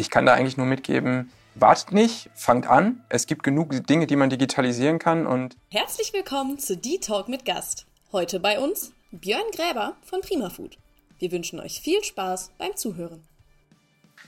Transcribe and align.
Ich 0.00 0.10
kann 0.10 0.26
da 0.26 0.34
eigentlich 0.34 0.56
nur 0.56 0.66
mitgeben, 0.66 1.32
wartet 1.56 1.92
nicht, 1.92 2.30
fangt 2.34 2.68
an. 2.68 3.02
Es 3.08 3.26
gibt 3.26 3.42
genug 3.42 3.70
Dinge, 3.88 4.06
die 4.06 4.14
man 4.14 4.30
digitalisieren 4.30 5.00
kann 5.00 5.26
und 5.26 5.56
Herzlich 5.70 6.12
willkommen 6.12 6.58
zu 6.60 6.76
D-Talk 6.76 7.28
mit 7.28 7.44
Gast. 7.44 7.86
Heute 8.12 8.38
bei 8.38 8.60
uns 8.60 8.92
Björn 9.10 9.42
Gräber 9.52 9.96
von 10.02 10.20
Prima 10.20 10.50
Food. 10.50 10.78
Wir 11.18 11.32
wünschen 11.32 11.58
euch 11.58 11.80
viel 11.80 12.02
Spaß 12.04 12.52
beim 12.58 12.76
Zuhören. 12.76 13.26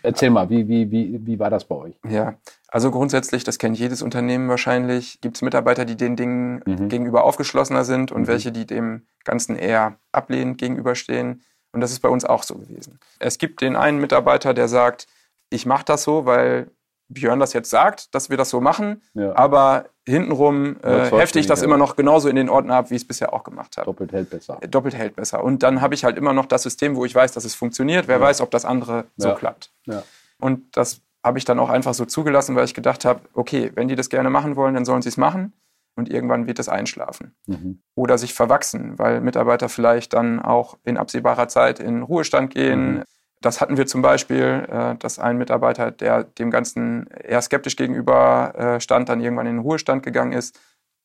Erzähl 0.03 0.31
mal, 0.31 0.51
wie, 0.51 0.67
wie, 0.67 0.91
wie, 0.91 1.25
wie 1.25 1.39
war 1.39 1.51
das 1.51 1.65
bei 1.67 1.77
euch? 1.77 1.95
Ja, 2.09 2.35
also 2.69 2.91
grundsätzlich, 2.91 3.45
das 3.45 3.59
kennt 3.59 3.79
jedes 3.79 4.03
Unternehmen 4.03 4.49
wahrscheinlich, 4.49 5.21
gibt 5.21 5.37
es 5.37 5.43
Mitarbeiter, 5.43 5.85
die 5.85 5.97
den 5.97 6.17
Dingen 6.17 6.63
Mhm. 6.67 6.89
gegenüber 6.89 7.23
aufgeschlossener 7.23 7.85
sind 7.85 8.11
und 8.11 8.23
Mhm. 8.23 8.27
welche, 8.27 8.51
die 8.51 8.67
dem 8.67 9.07
Ganzen 9.25 9.55
eher 9.55 9.99
ablehnend 10.11 10.59
gegenüberstehen. 10.59 11.45
Und 11.73 11.81
das 11.81 11.93
ist 11.93 12.01
bei 12.01 12.09
uns 12.09 12.25
auch 12.25 12.43
so 12.43 12.57
gewesen. 12.57 12.99
Es 13.21 13.39
gibt 13.39 13.61
den 13.61 13.77
einen 13.77 14.01
Mitarbeiter, 14.01 14.55
der 14.55 14.67
sagt, 14.69 15.07
ich 15.51 15.67
mache 15.67 15.85
das 15.85 16.03
so, 16.05 16.25
weil 16.27 16.71
Björn 17.09 17.41
das 17.41 17.53
jetzt 17.53 17.71
sagt, 17.71 18.15
dass 18.15 18.31
wir 18.31 18.37
das 18.37 18.51
so 18.51 18.61
machen, 18.61 19.03
Ja. 19.15 19.35
aber 19.37 19.87
hintenrum 20.07 20.77
äh, 20.83 21.11
hefte 21.11 21.41
ich 21.41 21.47
das 21.49 21.61
ja. 21.61 21.67
immer 21.67 21.77
noch 21.77 21.97
genauso 21.97 22.29
in 22.29 22.37
den 22.37 22.49
Ordner 22.49 22.77
ab, 22.77 22.91
wie 22.91 22.95
ich 22.95 23.03
es 23.03 23.09
bisher 23.09 23.33
auch 23.33 23.43
gemacht 23.43 23.77
habe. 23.77 23.87
Doppelt 23.87 24.13
hält 24.13 24.31
besser. 24.31 24.61
Doppelt 24.71 24.95
hält 24.95 25.17
besser. 25.17 25.43
Und 25.43 25.63
dann 25.65 25.81
habe 25.81 25.95
ich 25.95 26.05
halt 26.05 26.17
immer 26.17 26.33
noch 26.33 26.47
das 26.47 26.63
System, 26.63 26.95
wo 26.97 27.05
ich 27.05 27.15
weiß, 27.15 27.33
dass 27.33 27.45
es 27.45 27.55
funktioniert. 27.57 28.07
Wer 28.07 28.17
Ja. 28.19 28.23
weiß, 28.23 28.41
ob 28.41 28.51
das 28.53 28.65
andere 28.65 29.07
so 29.17 29.35
klappt. 29.35 29.73
Und 30.41 30.77
das 30.77 31.01
habe 31.25 31.39
ich 31.39 31.45
dann 31.45 31.59
auch 31.59 31.69
einfach 31.69 31.95
so 31.95 32.05
zugelassen, 32.07 32.55
weil 32.57 32.65
ich 32.65 32.75
gedacht 32.75 33.05
habe, 33.05 33.21
okay, 33.35 33.73
wenn 33.75 33.89
die 33.89 33.97
das 33.97 34.09
gerne 34.09 34.31
machen 34.31 34.57
wollen, 34.57 34.75
dann 34.75 34.85
sollen 34.85 35.03
sie 35.03 35.09
es 35.11 35.17
machen. 35.17 35.53
Und 35.97 36.09
irgendwann 36.09 36.47
wird 36.47 36.59
es 36.61 36.69
einschlafen. 36.69 37.35
Mhm. 37.47 37.83
Oder 37.97 38.17
sich 38.17 38.33
verwachsen, 38.33 38.99
weil 38.99 39.21
Mitarbeiter 39.21 39.69
vielleicht 39.69 40.13
dann 40.15 40.41
auch 40.41 40.79
in 40.85 40.97
absehbarer 40.97 41.49
Zeit 41.49 41.81
in 41.81 42.03
Ruhestand 42.03 42.55
gehen. 42.55 42.95
Mhm. 42.99 43.03
Das 43.41 43.61
hatten 43.61 43.77
wir 43.77 43.87
zum 43.87 44.03
Beispiel, 44.03 44.67
äh, 44.71 44.97
dass 44.97 45.19
ein 45.19 45.39
Mitarbeiter, 45.39 45.91
der 45.91 46.25
dem 46.25 46.51
Ganzen 46.51 47.07
eher 47.09 47.41
skeptisch 47.41 47.77
gegenüber 47.77 48.55
äh, 48.55 48.81
stand, 48.81 49.09
dann 49.09 49.21
irgendwann 49.21 49.47
in 49.47 49.57
den 49.57 49.63
Ruhestand 49.63 50.03
gegangen 50.03 50.33
ist. 50.33 50.59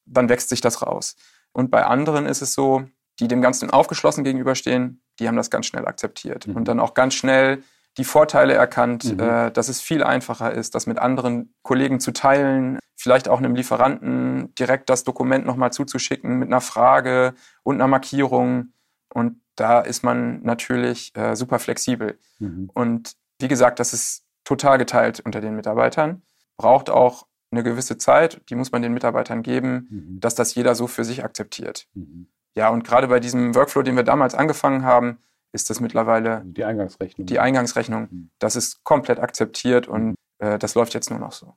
Dann 0.05 0.29
wächst 0.29 0.49
sich 0.49 0.61
das 0.61 0.81
raus. 0.81 1.15
Und 1.53 1.71
bei 1.71 1.85
anderen 1.85 2.25
ist 2.25 2.41
es 2.41 2.53
so, 2.53 2.83
die 3.19 3.29
dem 3.29 3.41
Ganzen 3.41 3.69
aufgeschlossen 3.69 4.25
gegenüberstehen, 4.25 5.01
die 5.19 5.27
haben 5.27 5.37
das 5.37 5.49
ganz 5.49 5.65
schnell 5.67 5.87
akzeptiert. 5.87 6.47
Mhm. 6.47 6.55
Und 6.57 6.67
dann 6.67 6.81
auch 6.81 6.93
ganz 6.93 7.13
schnell 7.13 7.63
die 7.97 8.03
Vorteile 8.03 8.53
erkannt, 8.53 9.05
Mhm. 9.05 9.19
äh, 9.21 9.51
dass 9.51 9.69
es 9.69 9.79
viel 9.79 10.03
einfacher 10.03 10.51
ist, 10.51 10.75
das 10.75 10.85
mit 10.85 10.99
anderen 10.99 11.53
Kollegen 11.63 12.01
zu 12.01 12.11
teilen, 12.11 12.79
vielleicht 12.97 13.29
auch 13.29 13.37
einem 13.37 13.55
Lieferanten 13.55 14.53
direkt 14.55 14.89
das 14.89 15.05
Dokument 15.05 15.45
nochmal 15.45 15.71
zuzuschicken 15.71 16.37
mit 16.37 16.49
einer 16.49 16.59
Frage 16.61 17.33
und 17.63 17.75
einer 17.75 17.87
Markierung. 17.87 18.73
Und 19.13 19.39
da 19.55 19.79
ist 19.81 20.03
man 20.03 20.41
natürlich 20.43 21.15
äh, 21.15 21.35
super 21.35 21.59
flexibel. 21.59 22.19
Mhm. 22.39 22.69
Und 22.73 23.13
wie 23.39 23.47
gesagt, 23.47 23.79
das 23.79 23.93
ist 23.93 24.23
total 24.43 24.77
geteilt 24.77 25.19
unter 25.21 25.41
den 25.41 25.55
Mitarbeitern. 25.55 26.21
Braucht 26.57 26.89
auch 26.89 27.25
eine 27.51 27.63
gewisse 27.63 27.97
Zeit, 27.97 28.41
die 28.49 28.55
muss 28.55 28.71
man 28.71 28.81
den 28.81 28.93
Mitarbeitern 28.93 29.43
geben, 29.43 29.87
Mhm. 29.89 30.19
dass 30.19 30.35
das 30.35 30.55
jeder 30.55 30.75
so 30.75 30.87
für 30.87 31.03
sich 31.03 31.23
akzeptiert. 31.23 31.87
Mhm. 31.93 32.27
Ja, 32.55 32.69
und 32.69 32.83
gerade 32.83 33.07
bei 33.07 33.19
diesem 33.19 33.55
Workflow, 33.55 33.81
den 33.81 33.95
wir 33.95 34.03
damals 34.03 34.35
angefangen 34.35 34.83
haben, 34.83 35.17
ist 35.51 35.69
das 35.69 35.79
mittlerweile 35.79 36.41
die 36.45 36.65
Eingangsrechnung. 36.65 37.25
die 37.27 37.39
Eingangsrechnung. 37.39 38.07
Mhm. 38.11 38.29
Das 38.39 38.55
ist 38.55 38.83
komplett 38.83 39.19
akzeptiert 39.19 39.87
und 39.87 40.15
äh, 40.39 40.57
das 40.59 40.75
läuft 40.75 40.93
jetzt 40.93 41.09
nur 41.09 41.19
noch 41.19 41.31
so. 41.31 41.53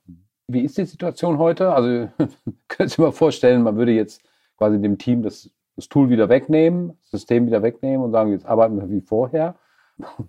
Wie 0.47 0.63
ist 0.65 0.79
die 0.79 0.85
Situation 0.85 1.39
heute? 1.39 1.73
Also 1.73 2.09
könnt 2.69 2.97
ihr 2.99 3.05
mal 3.05 3.13
vorstellen, 3.13 3.63
man 3.63 3.77
würde 3.77 3.93
jetzt 3.93 4.23
quasi 4.57 4.81
dem 4.81 4.99
Team 4.99 5.23
das, 5.23 5.51
das 5.79 5.89
Tool 5.89 6.11
wieder 6.11 6.29
wegnehmen, 6.29 6.99
das 7.03 7.21
System 7.21 7.47
wieder 7.47 7.63
wegnehmen 7.63 8.05
und 8.05 8.11
sagen, 8.11 8.33
jetzt 8.33 8.45
arbeiten 8.47 8.77
wir 8.81 8.91
wie 8.91 9.01
vorher. 9.01 9.55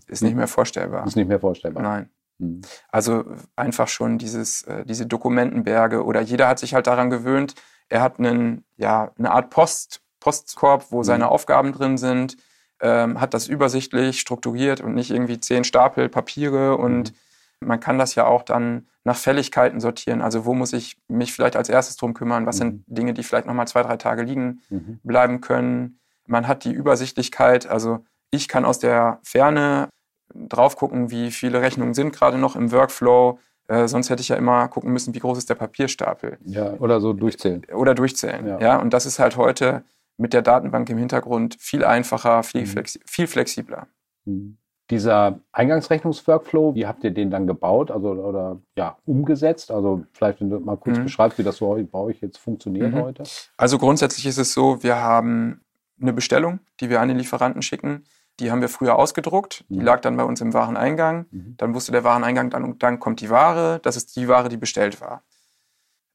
Ist 0.08 0.22
nicht 0.22 0.36
mehr 0.36 0.48
vorstellbar. 0.48 1.08
Ist 1.08 1.16
nicht 1.16 1.28
mehr 1.28 1.40
vorstellbar. 1.40 1.82
Nein. 1.82 2.10
Mhm. 2.38 2.62
Also 2.92 3.24
einfach 3.56 3.88
schon 3.88 4.20
dieses, 4.20 4.62
äh, 4.64 4.86
diese 4.86 5.08
Dokumentenberge 5.08 6.06
oder 6.06 6.22
jeder 6.22 6.48
hat 6.48 6.60
sich 6.60 6.76
halt 6.76 6.86
daran 6.86 7.10
gewöhnt, 7.10 7.56
er 7.90 8.04
hat 8.04 8.20
einen, 8.20 8.64
ja, 8.78 9.12
eine 9.18 9.32
Art 9.32 9.50
Post, 9.50 10.02
Postkorb, 10.20 10.92
wo 10.92 11.00
Mhm. 11.00 11.04
seine 11.04 11.30
Aufgaben 11.30 11.72
drin 11.72 11.98
sind, 11.98 12.38
ähm, 12.80 13.20
hat 13.20 13.34
das 13.34 13.48
übersichtlich 13.48 14.20
strukturiert 14.20 14.82
und 14.82 14.94
nicht 14.94 15.10
irgendwie 15.10 15.40
zehn 15.40 15.64
Stapel 15.64 16.10
Papiere 16.10 16.78
und 16.78 17.14
man 17.62 17.80
kann 17.80 17.98
das 17.98 18.16
ja 18.16 18.26
auch 18.26 18.44
dann 18.44 18.88
nach 19.04 19.16
Fälligkeiten 19.18 19.80
sortieren. 19.80 20.22
Also 20.22 20.46
wo 20.46 20.54
muss 20.54 20.74
ich 20.74 20.98
mich 21.08 21.34
vielleicht 21.34 21.56
als 21.56 21.70
erstes 21.70 21.98
drum 21.98 22.14
kümmern? 22.14 22.46
Was 22.46 22.58
Mhm. 22.58 22.60
sind 22.60 22.84
Dinge, 22.88 23.14
die 23.14 23.24
vielleicht 23.24 23.48
nochmal 23.48 23.68
zwei, 23.68 23.84
drei 23.84 23.98
Tage 23.98 24.24
liegen 24.24 24.62
Mhm. 24.70 25.00
bleiben 25.04 25.42
können? 25.42 26.00
Man 26.26 26.48
hat 26.48 26.64
die 26.64 26.72
Übersichtlichkeit. 26.72 27.68
Also 27.68 28.06
ich 28.32 28.48
kann 28.48 28.66
aus 28.66 28.80
der 28.80 29.20
Ferne 29.24 29.90
drauf 30.34 30.76
gucken, 30.76 31.10
wie 31.12 31.32
viele 31.32 31.62
Rechnungen 31.62 31.94
sind 31.94 32.12
gerade 32.14 32.38
noch 32.38 32.56
im 32.56 32.72
Workflow. 32.72 33.40
Äh, 33.68 33.88
sonst 33.88 34.10
hätte 34.10 34.22
ich 34.22 34.30
ja 34.30 34.36
immer 34.36 34.68
gucken 34.68 34.92
müssen, 34.94 35.14
wie 35.16 35.20
groß 35.20 35.38
ist 35.38 35.50
der 35.50 35.56
Papierstapel 35.56 36.38
Ja, 36.46 36.74
oder 36.74 37.02
so 37.02 37.14
durchzählen. 37.14 37.66
oder 37.74 37.94
durchzählen. 37.96 38.46
Ja. 38.48 38.60
Ja. 38.60 38.78
und 38.78 38.94
das 38.94 39.06
ist 39.06 39.20
halt 39.20 39.38
heute 39.38 39.84
mit 40.18 40.34
der 40.34 40.42
Datenbank 40.42 40.90
im 40.90 40.98
Hintergrund 40.98 41.56
viel 41.60 41.84
einfacher, 41.86 42.44
viel, 42.44 42.62
Mhm. 42.62 42.66
flexi 42.68 43.00
viel 43.06 43.28
flexibler. 43.28 43.88
Mhm. 44.26 44.58
Dieser 44.90 45.40
Eingangsrechnungsworkflow, 45.52 46.74
wie 46.74 46.88
habt 46.88 47.04
ihr 47.04 47.12
den 47.12 47.30
dann 47.30 47.46
gebaut 47.46 47.92
also, 47.92 48.10
oder 48.12 48.60
ja, 48.76 48.98
umgesetzt? 49.06 49.70
Also 49.72 50.04
vielleicht, 50.14 50.42
wenn 50.42 50.50
du 50.50 50.60
mal 50.60 50.78
kurz 50.78 50.98
Mhm. 50.98 51.04
beschreibst, 51.04 51.38
wie 51.38 51.44
das 51.44 51.58
so 51.58 51.78
bei 51.92 52.00
euch 52.00 52.22
jetzt 52.22 52.38
funktioniert 52.38 52.94
Mhm. 52.94 53.02
heute. 53.02 53.24
Also 53.58 53.78
grundsätzlich 53.78 54.26
ist 54.26 54.38
es 54.40 54.54
so, 54.54 54.82
wir 54.82 54.96
haben 55.02 55.62
eine 56.02 56.14
Bestellung, 56.14 56.60
die 56.80 56.90
wir 56.90 57.02
an 57.02 57.08
den 57.08 57.18
Lieferanten 57.18 57.62
schicken. 57.62 58.06
Die 58.40 58.52
haben 58.52 58.62
wir 58.62 58.70
früher 58.70 58.96
ausgedruckt. 58.98 59.66
Die 59.70 59.76
Mhm. 59.80 59.82
lag 59.86 60.00
dann 60.02 60.18
bei 60.18 60.24
uns 60.24 60.42
im 60.42 60.54
Wareneingang. 60.54 61.26
Mhm. 61.30 61.56
Dann 61.58 61.76
wusste 61.76 61.92
der 61.92 62.04
Wareneingang, 62.04 62.50
dann, 62.50 62.80
dann 62.80 63.00
kommt 63.00 63.22
die 63.22 63.30
Ware. 63.30 63.80
Das 63.84 63.96
ist 63.96 64.16
die 64.16 64.28
Ware, 64.28 64.50
die 64.50 64.58
bestellt 64.58 65.02
war. 65.02 65.24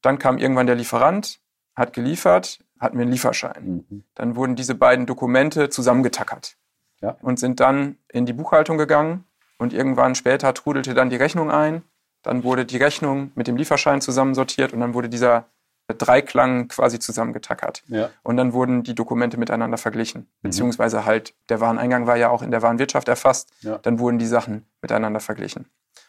Dann 0.01 0.19
kam 0.19 0.37
irgendwann 0.37 0.67
der 0.67 0.75
Lieferant, 0.75 1.39
hat 1.75 1.93
geliefert, 1.93 2.59
hatten 2.79 2.97
wir 2.97 3.03
einen 3.03 3.11
Lieferschein. 3.11 3.85
Mhm. 3.89 4.03
Dann 4.15 4.35
wurden 4.35 4.55
diese 4.55 4.75
beiden 4.75 5.05
Dokumente 5.05 5.69
zusammengetackert 5.69 6.57
Ja. 7.05 7.17
und 7.21 7.39
sind 7.39 7.59
dann 7.59 7.97
in 8.11 8.25
die 8.25 8.33
Buchhaltung 8.33 8.77
gegangen. 8.77 9.25
Und 9.57 9.71
irgendwann 9.73 10.15
später 10.15 10.53
trudelte 10.53 10.93
dann 10.93 11.09
die 11.09 11.15
Rechnung 11.15 11.49
ein. 11.49 11.83
Dann 12.23 12.43
wurde 12.43 12.65
die 12.65 12.77
Rechnung 12.77 13.31
mit 13.35 13.47
dem 13.47 13.55
Lieferschein 13.55 14.01
zusammensortiert 14.01 14.73
und 14.73 14.81
dann 14.81 14.93
wurde 14.93 15.07
dieser 15.07 15.45
Dreiklang 15.87 16.67
quasi 16.67 16.99
zusammengetackert. 16.99 17.83
Ja. 17.87 18.09
Und 18.23 18.37
dann 18.37 18.53
wurden 18.53 18.83
die 18.83 18.95
Dokumente 18.95 19.37
miteinander 19.37 19.77
verglichen. 19.77 20.21
Mhm. 20.21 20.27
Beziehungsweise 20.41 21.05
halt, 21.05 21.35
der 21.49 21.61
Wareneingang 21.61 22.07
war 22.07 22.17
ja 22.17 22.29
auch 22.29 22.41
in 22.41 22.51
der 22.51 22.63
Warenwirtschaft 22.63 23.07
erfasst. 23.07 23.51
Ja. 23.61 23.77
Dann 23.77 23.99
wurden 23.99 24.17
die 24.17 24.25
Sachen 24.25 24.65
miteinander 24.81 25.19
verglichen. 25.19 25.67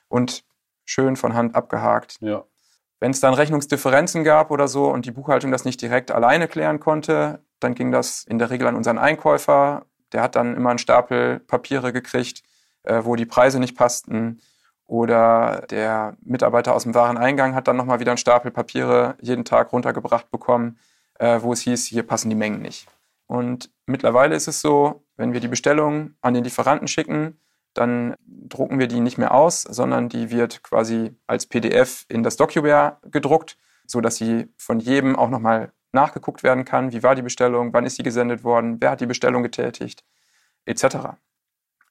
Und 0.09 0.45
schön 0.87 1.17
von 1.17 1.35
Hand 1.35 1.55
abgehakt. 1.55 2.17
Ja. 2.21 2.45
Wenn 2.99 3.11
es 3.11 3.21
dann 3.21 3.35
Rechnungsdifferenzen 3.35 4.25
gab 4.25 4.51
oder 4.51 4.69
so 4.69 4.91
und 4.91 5.05
die 5.05 5.11
Buchhaltung 5.11 5.51
das 5.53 5.67
nicht 5.67 5.83
direkt 5.83 6.11
alleine 6.11 6.49
klären 6.49 6.81
konnte, 6.81 7.41
dann 7.61 7.75
ging 7.75 7.93
das 7.93 8.25
in 8.25 8.39
der 8.39 8.49
Regel 8.49 8.67
an 8.67 8.77
unseren 8.77 8.99
Einkäufer. 8.99 9.85
Der 10.13 10.23
hat 10.23 10.37
dann 10.37 10.57
immer 10.57 10.71
einen 10.71 10.79
Stapel 10.79 11.41
Papiere 11.41 11.93
gekriegt, 11.93 12.43
äh, 12.85 13.03
wo 13.05 13.17
die 13.17 13.27
Preise 13.27 13.61
nicht 13.61 13.77
passten. 13.77 14.41
Oder 14.87 15.67
der 15.71 16.17
Mitarbeiter 16.23 16.75
aus 16.75 16.85
dem 16.85 16.95
Wareneingang 16.95 17.55
hat 17.55 17.67
dann 17.67 17.77
nochmal 17.77 17.99
wieder 17.99 18.13
einen 18.13 18.19
Stapel 18.19 18.53
Papiere 18.53 19.17
jeden 19.21 19.45
Tag 19.45 19.73
runtergebracht 19.73 20.31
bekommen, 20.31 20.79
äh, 21.19 21.41
wo 21.43 21.53
es 21.53 21.63
hieß, 21.63 21.87
hier 21.87 22.05
passen 22.05 22.31
die 22.31 22.37
Mengen 22.37 22.63
nicht. 22.63 22.87
Und 23.27 23.71
mittlerweile 23.87 24.37
ist 24.37 24.47
es 24.47 24.61
so, 24.61 25.05
wenn 25.17 25.33
wir 25.33 25.41
die 25.41 25.49
Bestellung 25.49 26.15
an 26.21 26.35
den 26.35 26.45
Lieferanten 26.45 26.87
schicken, 26.87 27.41
dann 27.75 28.15
drucken 28.27 28.79
wir 28.79 28.87
die 28.87 29.01
nicht 29.01 29.19
mehr 29.19 29.35
aus, 29.35 29.63
sondern 29.63 30.09
die 30.09 30.31
wird 30.31 30.63
quasi 30.63 31.15
als 31.27 31.47
PDF 31.47 32.07
in 32.09 32.23
das 32.23 32.37
DocuWare 32.37 32.99
gedruckt, 33.11 33.59
sodass 33.87 34.17
sie 34.17 34.49
von 34.57 34.81
jedem 34.81 35.17
auch 35.17 35.29
nochmal 35.29 35.73
nachgeguckt 35.97 36.43
werden 36.45 36.65
kann, 36.65 36.93
wie 36.93 37.03
war 37.03 37.15
die 37.17 37.23
Bestellung, 37.23 37.73
wann 37.73 37.85
ist 37.85 37.97
sie 37.97 38.05
gesendet 38.05 38.45
worden, 38.45 38.77
wer 38.81 38.93
hat 38.93 39.01
die 39.01 39.07
Bestellung 39.07 39.43
getätigt, 39.43 40.05
etc. 40.65 41.19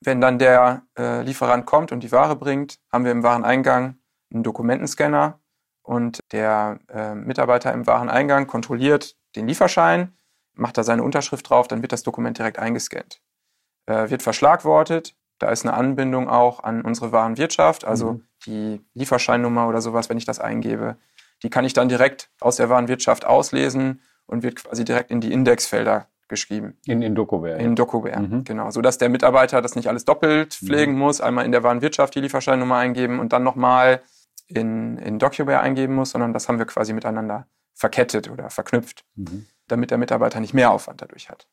Wenn 0.01 0.21
dann 0.21 0.39
der 0.39 0.83
äh, 0.97 1.21
Lieferant 1.23 1.65
kommt 1.65 1.91
und 1.91 2.01
die 2.01 2.11
Ware 2.11 2.35
bringt, 2.35 2.79
haben 2.91 3.03
wir 3.03 3.11
im 3.11 3.23
Wareneingang 3.23 3.97
einen 4.33 4.43
Dokumentenscanner 4.43 5.39
und 5.83 6.19
der 6.31 6.79
äh, 6.89 7.15
Mitarbeiter 7.15 7.73
im 7.73 7.85
Wareneingang 7.85 8.47
kontrolliert 8.47 9.15
den 9.35 9.47
Lieferschein, 9.47 10.13
macht 10.53 10.77
da 10.77 10.83
seine 10.83 11.03
Unterschrift 11.03 11.49
drauf, 11.49 11.67
dann 11.67 11.81
wird 11.81 11.91
das 11.91 12.03
Dokument 12.03 12.37
direkt 12.37 12.59
eingescannt. 12.59 13.19
Äh, 13.87 14.09
wird 14.09 14.23
verschlagwortet, 14.23 15.15
da 15.37 15.49
ist 15.49 15.65
eine 15.65 15.73
Anbindung 15.73 16.29
auch 16.29 16.63
an 16.63 16.81
unsere 16.81 17.11
Warenwirtschaft, 17.11 17.83
also 17.85 18.13
Mhm. 18.13 18.23
die 18.45 18.81
Lieferscheinnummer 18.93 19.67
oder 19.67 19.81
sowas, 19.81 20.09
wenn 20.09 20.17
ich 20.17 20.25
das 20.25 20.39
eingebe, 20.39 20.97
die 21.45 21.51
kann 21.51 21.63
ich 21.63 21.73
dann 21.73 21.89
direkt 21.89 22.31
aus 22.41 22.55
der 22.55 22.69
Warenwirtschaft 22.69 23.23
auslesen 23.23 24.01
und 24.25 24.41
wird 24.41 24.55
quasi 24.55 24.83
direkt 24.83 25.11
in 25.11 25.21
die 25.21 25.31
Indexfelder 25.31 26.07
geschrieben. 26.27 26.75
In, 26.87 27.03
in 27.03 27.13
DocuWare. 27.13 27.59
In 27.59 27.75
DocuWare, 27.75 28.19
Mhm. 28.19 28.43
genau. 28.45 28.71
Sodass 28.71 28.97
der 28.97 29.09
Mitarbeiter 29.09 29.61
das 29.61 29.75
nicht 29.75 29.87
alles 29.87 30.05
doppelt 30.05 30.55
pflegen 30.55 30.97
muss, 30.97 31.21
einmal 31.21 31.45
in 31.45 31.51
der 31.51 31.61
Warenwirtschaft 31.61 32.15
die 32.15 32.21
Lieferscheinnummer 32.21 32.77
eingeben 32.77 33.19
und 33.19 33.31
dann 33.31 33.43
nochmal 33.43 34.01
in, 34.47 34.97
in 34.97 35.19
DocuWare 35.19 35.59
eingeben 35.59 35.93
muss, 35.93 36.09
sondern 36.09 36.33
das 36.33 36.49
haben 36.49 36.57
wir 36.57 36.65
quasi 36.65 36.93
miteinander 36.93 37.45
verkettet 37.75 38.27
oder 38.31 38.49
verknüpft, 38.49 39.05
Mhm. 39.15 39.45
damit 39.67 39.91
der 39.91 39.99
Mitarbeiter 39.99 40.39
nicht 40.39 40.55
mehr 40.55 40.71
Aufwand 40.71 40.99
dadurch 41.03 41.29
hat. 41.29 41.47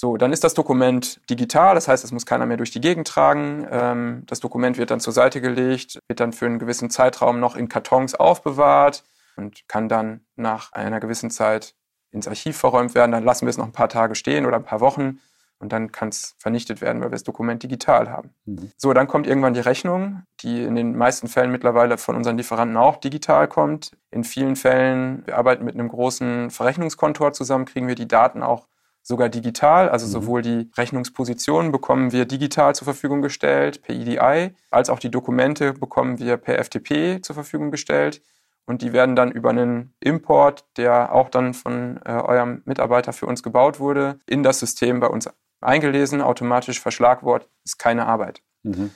So, 0.00 0.16
dann 0.16 0.32
ist 0.32 0.44
das 0.44 0.54
Dokument 0.54 1.20
digital, 1.28 1.74
das 1.74 1.86
heißt, 1.86 2.04
es 2.04 2.10
muss 2.10 2.24
keiner 2.24 2.46
mehr 2.46 2.56
durch 2.56 2.70
die 2.70 2.80
Gegend 2.80 3.06
tragen. 3.06 3.66
Ähm, 3.70 4.22
das 4.24 4.40
Dokument 4.40 4.78
wird 4.78 4.90
dann 4.90 4.98
zur 4.98 5.12
Seite 5.12 5.42
gelegt, 5.42 5.98
wird 6.08 6.20
dann 6.20 6.32
für 6.32 6.46
einen 6.46 6.58
gewissen 6.58 6.88
Zeitraum 6.88 7.38
noch 7.38 7.54
in 7.54 7.68
Kartons 7.68 8.14
aufbewahrt 8.14 9.04
und 9.36 9.68
kann 9.68 9.90
dann 9.90 10.24
nach 10.36 10.72
einer 10.72 11.00
gewissen 11.00 11.30
Zeit 11.30 11.74
ins 12.12 12.26
Archiv 12.26 12.56
verräumt 12.56 12.94
werden. 12.94 13.12
Dann 13.12 13.24
lassen 13.24 13.44
wir 13.44 13.50
es 13.50 13.58
noch 13.58 13.66
ein 13.66 13.72
paar 13.72 13.90
Tage 13.90 14.14
stehen 14.14 14.46
oder 14.46 14.56
ein 14.56 14.64
paar 14.64 14.80
Wochen 14.80 15.20
und 15.58 15.70
dann 15.70 15.92
kann 15.92 16.08
es 16.08 16.34
vernichtet 16.38 16.80
werden, 16.80 17.02
weil 17.02 17.08
wir 17.08 17.16
das 17.16 17.24
Dokument 17.24 17.62
digital 17.62 18.08
haben. 18.08 18.30
Mhm. 18.46 18.72
So, 18.78 18.94
dann 18.94 19.06
kommt 19.06 19.26
irgendwann 19.26 19.52
die 19.52 19.60
Rechnung, 19.60 20.22
die 20.40 20.62
in 20.62 20.76
den 20.76 20.96
meisten 20.96 21.28
Fällen 21.28 21.52
mittlerweile 21.52 21.98
von 21.98 22.16
unseren 22.16 22.38
Lieferanten 22.38 22.78
auch 22.78 22.96
digital 22.96 23.48
kommt. 23.48 23.92
In 24.10 24.24
vielen 24.24 24.56
Fällen, 24.56 25.26
wir 25.26 25.36
arbeiten 25.36 25.66
mit 25.66 25.74
einem 25.74 25.88
großen 25.88 26.48
Verrechnungskontor 26.48 27.34
zusammen, 27.34 27.66
kriegen 27.66 27.86
wir 27.86 27.96
die 27.96 28.08
Daten 28.08 28.42
auch 28.42 28.69
sogar 29.02 29.28
digital. 29.28 29.88
Also 29.88 30.06
mhm. 30.06 30.10
sowohl 30.10 30.42
die 30.42 30.70
Rechnungspositionen 30.76 31.72
bekommen 31.72 32.12
wir 32.12 32.24
digital 32.24 32.74
zur 32.74 32.84
Verfügung 32.84 33.22
gestellt 33.22 33.82
per 33.82 33.94
EDI, 33.94 34.54
als 34.70 34.90
auch 34.90 34.98
die 34.98 35.10
Dokumente 35.10 35.72
bekommen 35.72 36.18
wir 36.18 36.36
per 36.36 36.62
FTP 36.62 37.20
zur 37.22 37.34
Verfügung 37.34 37.70
gestellt. 37.70 38.22
Und 38.66 38.82
die 38.82 38.92
werden 38.92 39.16
dann 39.16 39.32
über 39.32 39.50
einen 39.50 39.94
Import, 39.98 40.64
der 40.76 41.12
auch 41.12 41.28
dann 41.28 41.54
von 41.54 41.98
äh, 42.04 42.12
eurem 42.12 42.62
Mitarbeiter 42.66 43.12
für 43.12 43.26
uns 43.26 43.42
gebaut 43.42 43.80
wurde, 43.80 44.18
in 44.26 44.42
das 44.42 44.60
System 44.60 45.00
bei 45.00 45.08
uns 45.08 45.28
eingelesen, 45.60 46.22
automatisch 46.22 46.80
Verschlagwort, 46.80 47.48
ist 47.64 47.78
keine 47.78 48.06
Arbeit. 48.06 48.42
Mhm. 48.62 48.90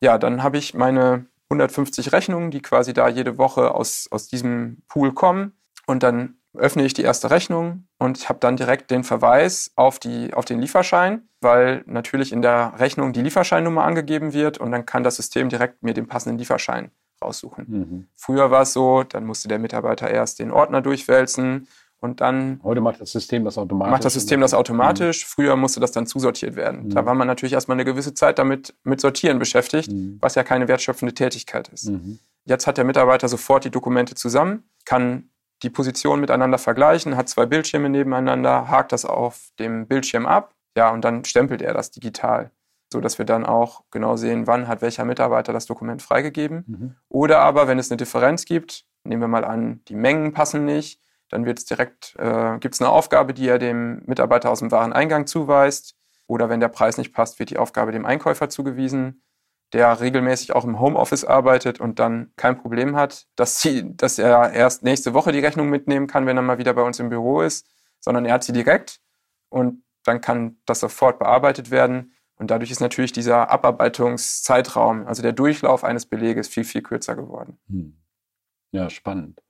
Ja, 0.00 0.16
dann 0.16 0.42
habe 0.42 0.56
ich 0.56 0.74
meine 0.74 1.26
150 1.50 2.12
Rechnungen, 2.12 2.50
die 2.50 2.62
quasi 2.62 2.92
da 2.92 3.08
jede 3.08 3.38
Woche 3.38 3.74
aus, 3.74 4.08
aus 4.10 4.28
diesem 4.28 4.82
Pool 4.88 5.12
kommen. 5.12 5.52
Und 5.86 6.02
dann 6.02 6.36
öffne 6.58 6.84
ich 6.84 6.94
die 6.94 7.02
erste 7.02 7.30
Rechnung 7.30 7.86
und 7.98 8.18
ich 8.18 8.28
habe 8.28 8.38
dann 8.38 8.56
direkt 8.56 8.90
den 8.90 9.04
Verweis 9.04 9.72
auf, 9.76 9.98
die, 9.98 10.34
auf 10.34 10.44
den 10.44 10.60
Lieferschein, 10.60 11.28
weil 11.40 11.82
natürlich 11.86 12.32
in 12.32 12.42
der 12.42 12.74
Rechnung 12.78 13.12
die 13.12 13.22
Lieferscheinnummer 13.22 13.84
angegeben 13.84 14.32
wird 14.32 14.58
und 14.58 14.72
dann 14.72 14.86
kann 14.86 15.02
das 15.02 15.16
System 15.16 15.48
direkt 15.48 15.82
mir 15.82 15.94
den 15.94 16.06
passenden 16.06 16.38
Lieferschein 16.38 16.90
raussuchen. 17.22 17.66
Mhm. 17.68 18.06
Früher 18.16 18.50
war 18.50 18.62
es 18.62 18.72
so, 18.72 19.02
dann 19.02 19.24
musste 19.24 19.48
der 19.48 19.58
Mitarbeiter 19.58 20.10
erst 20.10 20.38
den 20.38 20.50
Ordner 20.50 20.82
durchwälzen 20.82 21.68
und 22.00 22.20
dann. 22.20 22.60
Heute 22.62 22.80
macht 22.80 23.00
das 23.00 23.10
System 23.12 23.44
das 23.44 23.58
automatisch. 23.58 23.90
Macht 23.90 24.04
das 24.04 24.14
System 24.14 24.40
das 24.40 24.54
automatisch. 24.54 25.24
Mhm. 25.24 25.28
Früher 25.28 25.56
musste 25.56 25.80
das 25.80 25.92
dann 25.92 26.06
zusortiert 26.06 26.56
werden. 26.56 26.84
Mhm. 26.84 26.90
Da 26.90 27.04
war 27.06 27.14
man 27.14 27.26
natürlich 27.26 27.52
erstmal 27.52 27.76
eine 27.76 27.84
gewisse 27.84 28.14
Zeit 28.14 28.38
damit 28.38 28.74
mit 28.84 29.00
Sortieren 29.00 29.38
beschäftigt, 29.38 29.90
mhm. 29.90 30.18
was 30.20 30.34
ja 30.34 30.44
keine 30.44 30.68
wertschöpfende 30.68 31.14
Tätigkeit 31.14 31.68
ist. 31.68 31.88
Mhm. 31.88 32.18
Jetzt 32.44 32.66
hat 32.66 32.78
der 32.78 32.84
Mitarbeiter 32.84 33.28
sofort 33.28 33.64
die 33.64 33.70
Dokumente 33.70 34.14
zusammen, 34.14 34.64
kann 34.84 35.30
die 35.62 35.70
Position 35.70 36.20
miteinander 36.20 36.58
vergleichen, 36.58 37.16
hat 37.16 37.28
zwei 37.28 37.46
Bildschirme 37.46 37.88
nebeneinander, 37.88 38.68
hakt 38.68 38.92
das 38.92 39.04
auf 39.04 39.50
dem 39.58 39.86
Bildschirm 39.86 40.26
ab, 40.26 40.54
ja, 40.76 40.90
und 40.90 41.04
dann 41.04 41.24
stempelt 41.24 41.62
er 41.62 41.74
das 41.74 41.90
digital, 41.90 42.50
so 42.92 43.00
dass 43.00 43.18
wir 43.18 43.24
dann 43.24 43.44
auch 43.44 43.82
genau 43.90 44.16
sehen, 44.16 44.46
wann 44.46 44.68
hat 44.68 44.82
welcher 44.82 45.04
Mitarbeiter 45.04 45.52
das 45.52 45.66
Dokument 45.66 46.02
freigegeben. 46.02 46.64
Mhm. 46.66 46.94
Oder 47.08 47.40
aber, 47.40 47.66
wenn 47.66 47.78
es 47.78 47.90
eine 47.90 47.96
Differenz 47.96 48.44
gibt, 48.44 48.84
nehmen 49.04 49.22
wir 49.22 49.28
mal 49.28 49.44
an, 49.44 49.80
die 49.88 49.96
Mengen 49.96 50.32
passen 50.32 50.64
nicht, 50.64 51.00
dann 51.28 51.44
wird 51.44 51.58
es 51.58 51.64
direkt, 51.64 52.14
äh, 52.18 52.58
gibt 52.58 52.74
es 52.74 52.80
eine 52.80 52.90
Aufgabe, 52.90 53.34
die 53.34 53.48
er 53.48 53.58
dem 53.58 54.02
Mitarbeiter 54.06 54.50
aus 54.50 54.60
dem 54.60 54.70
Wareneingang 54.70 55.26
zuweist. 55.26 55.94
Oder 56.26 56.48
wenn 56.48 56.60
der 56.60 56.68
Preis 56.68 56.98
nicht 56.98 57.12
passt, 57.12 57.38
wird 57.38 57.50
die 57.50 57.58
Aufgabe 57.58 57.92
dem 57.92 58.06
Einkäufer 58.06 58.48
zugewiesen 58.48 59.22
der 59.72 60.00
regelmäßig 60.00 60.54
auch 60.54 60.64
im 60.64 60.80
Homeoffice 60.80 61.24
arbeitet 61.24 61.80
und 61.80 61.98
dann 61.98 62.32
kein 62.36 62.56
Problem 62.56 62.96
hat, 62.96 63.26
dass, 63.36 63.60
sie, 63.60 63.96
dass 63.96 64.18
er 64.18 64.52
erst 64.52 64.82
nächste 64.82 65.14
Woche 65.14 65.32
die 65.32 65.40
Rechnung 65.40 65.68
mitnehmen 65.68 66.06
kann, 66.06 66.26
wenn 66.26 66.36
er 66.36 66.42
mal 66.42 66.58
wieder 66.58 66.74
bei 66.74 66.82
uns 66.82 66.98
im 67.00 67.10
Büro 67.10 67.42
ist, 67.42 67.66
sondern 68.00 68.24
er 68.24 68.34
hat 68.34 68.44
sie 68.44 68.52
direkt 68.52 69.00
und 69.50 69.82
dann 70.04 70.20
kann 70.20 70.56
das 70.64 70.80
sofort 70.80 71.18
bearbeitet 71.18 71.70
werden. 71.70 72.14
Und 72.36 72.50
dadurch 72.50 72.70
ist 72.70 72.80
natürlich 72.80 73.12
dieser 73.12 73.50
Abarbeitungszeitraum, 73.50 75.06
also 75.06 75.22
der 75.22 75.32
Durchlauf 75.32 75.84
eines 75.84 76.06
Beleges, 76.06 76.48
viel, 76.48 76.64
viel 76.64 76.82
kürzer 76.82 77.16
geworden. 77.16 77.58
Hm. 77.68 77.96
Ja, 78.70 78.88
spannend. 78.90 79.42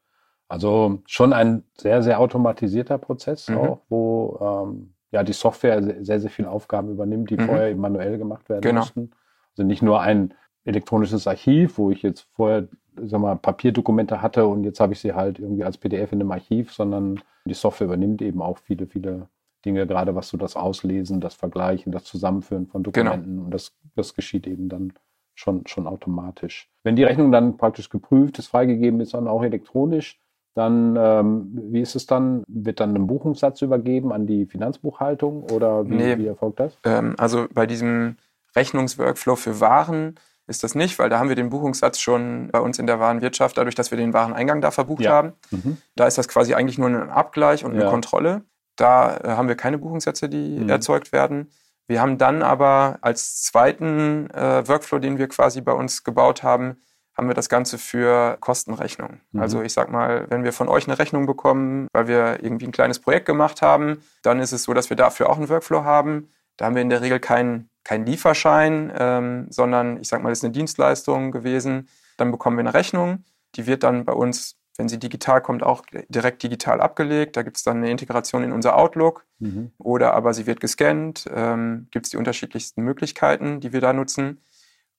Also 0.49 1.03
schon 1.07 1.35
ein 1.35 1.65
sehr, 1.77 2.03
sehr 2.03 2.19
automatisierter 2.19 2.97
Prozess 2.97 3.49
mhm. 3.49 3.59
auch, 3.59 3.83
wo 3.91 4.67
ähm, 4.67 4.95
ja 5.11 5.23
die 5.23 5.35
Software 5.35 5.83
sehr, 6.03 6.21
sehr 6.21 6.31
viele 6.31 6.51
Aufgaben 6.51 6.91
übernimmt, 6.91 7.29
die 7.29 7.37
mhm. 7.37 7.47
vorher 7.47 7.77
manuell 7.77 8.17
gemacht 8.17 8.49
werden 8.49 8.63
genau. 8.63 8.81
mussten. 8.81 9.11
Also 9.59 9.67
nicht 9.67 9.83
nur 9.83 10.01
ein 10.01 10.35
elektronisches 10.65 11.27
Archiv, 11.27 11.79
wo 11.79 11.91
ich 11.91 12.03
jetzt 12.03 12.29
vorher 12.35 12.69
sag 12.97 13.21
mal, 13.21 13.37
Papierdokumente 13.37 14.23
hatte 14.23 14.47
und 14.47 14.63
jetzt 14.63 14.79
habe 14.79 14.93
ich 14.93 15.01
sie 15.01 15.15
halt 15.15 15.41
irgendwie 15.41 15.65
als 15.65 15.79
PDF 15.79 16.13
in 16.13 16.21
einem 16.21 16.31
Archiv, 16.31 16.73
sondern 16.73 17.21
die 17.45 17.55
Software 17.55 17.87
übernimmt 17.87 18.23
eben 18.23 18.41
auch 18.41 18.59
viele, 18.59 18.87
viele 18.87 19.29
Dinge, 19.65 19.87
gerade 19.87 20.15
was 20.15 20.29
so 20.29 20.37
das 20.37 20.55
Auslesen, 20.55 21.21
das 21.21 21.35
Vergleichen, 21.35 21.91
das 21.91 22.05
Zusammenführen 22.05 22.67
von 22.67 22.85
genau. 22.85 23.11
Dokumenten. 23.11 23.33
Genau. 23.33 23.45
Und 23.47 23.51
das, 23.55 23.73
das 23.97 24.15
geschieht 24.15 24.47
eben 24.47 24.69
dann 24.69 24.93
schon, 25.35 25.67
schon 25.67 25.89
automatisch. 25.89 26.71
Wenn 26.85 26.95
die 26.95 27.05
Rechnung 27.05 27.33
dann 27.33 27.57
praktisch 27.57 27.89
geprüft 27.89 28.39
ist, 28.39 28.47
freigegeben 28.47 29.01
ist, 29.01 29.15
dann 29.15 29.27
auch 29.27 29.43
elektronisch, 29.43 30.21
dann 30.55 30.97
ähm, 30.97 31.51
wie 31.71 31.81
ist 31.81 31.95
es 31.95 32.07
dann? 32.07 32.43
Wird 32.49 32.81
dann 32.81 32.95
ein 32.95 33.07
Buchungssatz 33.07 33.63
übergeben 33.63 34.13
an 34.13 34.27
die 34.27 34.47
Finanzbuchhaltung 34.47 35.45
oder 35.53 35.89
wie, 35.89 35.95
nee, 35.95 36.19
wie 36.19 36.27
erfolgt 36.27 36.59
das? 36.59 36.77
Ähm, 36.85 37.15
also 37.17 37.47
bei 37.55 37.67
diesem 37.67 38.17
Rechnungsworkflow 38.57 39.37
für 39.37 39.61
Waren 39.61 40.19
ist 40.49 40.65
das 40.65 40.75
nicht, 40.75 40.99
weil 40.99 41.11
da 41.11 41.19
haben 41.19 41.29
wir 41.29 41.37
den 41.37 41.51
Buchungssatz 41.51 42.01
schon 42.01 42.49
bei 42.51 42.61
uns 42.61 42.79
in 42.79 42.87
der 42.87 42.99
Warenwirtschaft, 42.99 43.59
dadurch, 43.59 43.75
dass 43.75 43.91
wir 43.91 43.99
den 43.99 44.15
Wareneingang 44.15 44.63
da 44.63 44.71
verbucht 44.71 45.03
ja. 45.03 45.13
haben. 45.13 45.35
Mhm. 45.51 45.77
Da 45.95 46.07
ist 46.07 46.17
das 46.17 46.27
quasi 46.27 46.55
eigentlich 46.55 46.79
nur 46.79 46.89
ein 46.89 47.11
Abgleich 47.11 47.65
und 47.65 47.73
eine 47.73 47.85
ja. 47.85 47.91
Kontrolle. 47.91 48.43
Da 48.77 49.19
äh, 49.19 49.29
haben 49.29 49.49
wir 49.49 49.57
keine 49.57 49.77
Buchungssätze, 49.77 50.29
die 50.29 50.59
mhm. 50.59 50.71
erzeugt 50.71 51.13
werden. 51.13 51.51
Wir 51.87 52.01
haben 52.01 52.17
dann 52.17 52.43
aber 52.43 52.99
als 53.03 53.43
zweiten 53.43 54.31
äh, 54.31 54.67
Workflow, 54.67 54.99
den 54.99 55.19
wir 55.19 55.29
quasi 55.29 55.61
bei 55.61 55.73
uns 55.73 56.03
gebaut 56.03 56.43
haben, 56.43 56.79
haben 57.15 57.29
wir 57.29 57.35
das 57.35 57.49
Ganze 57.49 57.79
für 57.79 58.39
Kostenrechnung. 58.41 59.21
Mhm. 59.33 59.41
Also 59.41 59.61
ich 59.61 59.73
sag 59.73 59.91
mal, 59.91 60.27
wenn 60.31 60.45
wir 60.45 60.53
von 60.53 60.69
euch 60.69 60.87
eine 60.87 60.99
Rechnung 60.99 61.27
bekommen, 61.27 61.89
weil 61.93 62.07
wir 62.09 62.43
irgendwie 62.43 62.67
ein 62.67 62.73
kleines 62.73 63.01
Projekt 63.01 63.27
gemacht 63.27 63.61
haben, 63.61 64.03
dann 64.23 64.39
ist 64.39 64.53
es 64.53 64.63
so, 64.63 64.73
dass 64.73 64.89
wir 64.89 64.97
dafür 64.97 65.29
auch 65.29 65.37
einen 65.37 65.49
Workflow 65.49 65.85
haben. 65.85 66.31
Da 66.57 66.67
haben 66.67 66.75
wir 66.75 66.83
in 66.83 66.91
der 66.91 67.03
Regel 67.03 67.21
keinen 67.21 67.69
kein 67.85 68.05
Lieferschein, 68.05 68.93
ähm, 68.97 69.47
sondern 69.51 70.01
ich 70.01 70.09
sage 70.09 70.23
mal, 70.23 70.31
das 70.31 70.39
ist 70.39 70.45
eine 70.45 70.53
Dienstleistung 70.53 71.33
gewesen. 71.33 71.89
Dann 72.17 72.31
bekommen 72.31 72.57
wir 72.57 72.61
eine 72.61 72.75
Rechnung, 72.75 73.25
die 73.55 73.67
wird 73.67 73.83
dann 73.83 74.05
bei 74.05 74.13
uns, 74.13 74.57
wenn 74.77 74.89
sie 74.89 74.99
digital 74.99 75.41
kommt, 75.41 75.63
auch 75.63 75.83
direkt 76.09 76.43
digital 76.43 76.81
abgelegt. 76.81 77.37
Da 77.37 77.43
gibt 77.43 77.57
es 77.57 77.65
dann 77.65 77.79
eine 77.79 77.91
Integration 77.91 78.45
in 78.45 78.53
unser 78.53 78.77
Outlook 78.77 79.25
mhm. 79.39 79.73
oder 79.79 80.15
aber 80.15 80.35
sie 80.35 80.47
wird 80.47 80.61
gescannt. 80.61 81.27
Ähm, 81.35 81.89
gibt 81.91 82.07
es 82.07 82.11
die 82.11 82.17
unterschiedlichsten 82.17 82.83
Möglichkeiten, 82.83 83.61
die 83.61 83.73
wir 83.73 83.81
da 83.81 83.93
nutzen. 83.93 84.43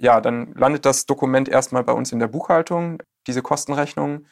Ja, 0.02 0.22
dann 0.22 0.54
landet 0.54 0.86
das 0.86 1.06
Dokument 1.06 1.50
erstmal 1.50 1.84
bei 1.84 1.94
uns 1.94 2.12
in 2.12 2.20
der 2.20 2.28
Buchhaltung, 2.28 3.04
diese 3.28 3.42
Kostenrechnung. 3.42 4.26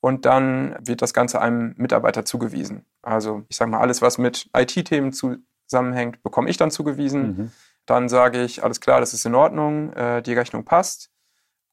Und 0.00 0.26
dann 0.26 0.76
wird 0.80 1.00
das 1.00 1.14
Ganze 1.14 1.40
einem 1.40 1.74
Mitarbeiter 1.76 2.24
zugewiesen. 2.24 2.84
Also 3.02 3.44
ich 3.48 3.56
sage 3.56 3.70
mal, 3.70 3.80
alles, 3.80 4.02
was 4.02 4.18
mit 4.18 4.50
IT-Themen 4.52 5.12
zusammenhängt, 5.12 6.24
bekomme 6.24 6.50
ich 6.50 6.56
dann 6.56 6.72
zugewiesen. 6.72 7.22
Mhm. 7.22 7.52
Dann 7.86 8.08
sage 8.08 8.42
ich, 8.42 8.62
alles 8.62 8.80
klar, 8.80 9.00
das 9.00 9.12
ist 9.12 9.26
in 9.26 9.34
Ordnung, 9.34 9.92
äh, 9.92 10.22
die 10.22 10.34
Rechnung 10.34 10.64
passt. 10.64 11.10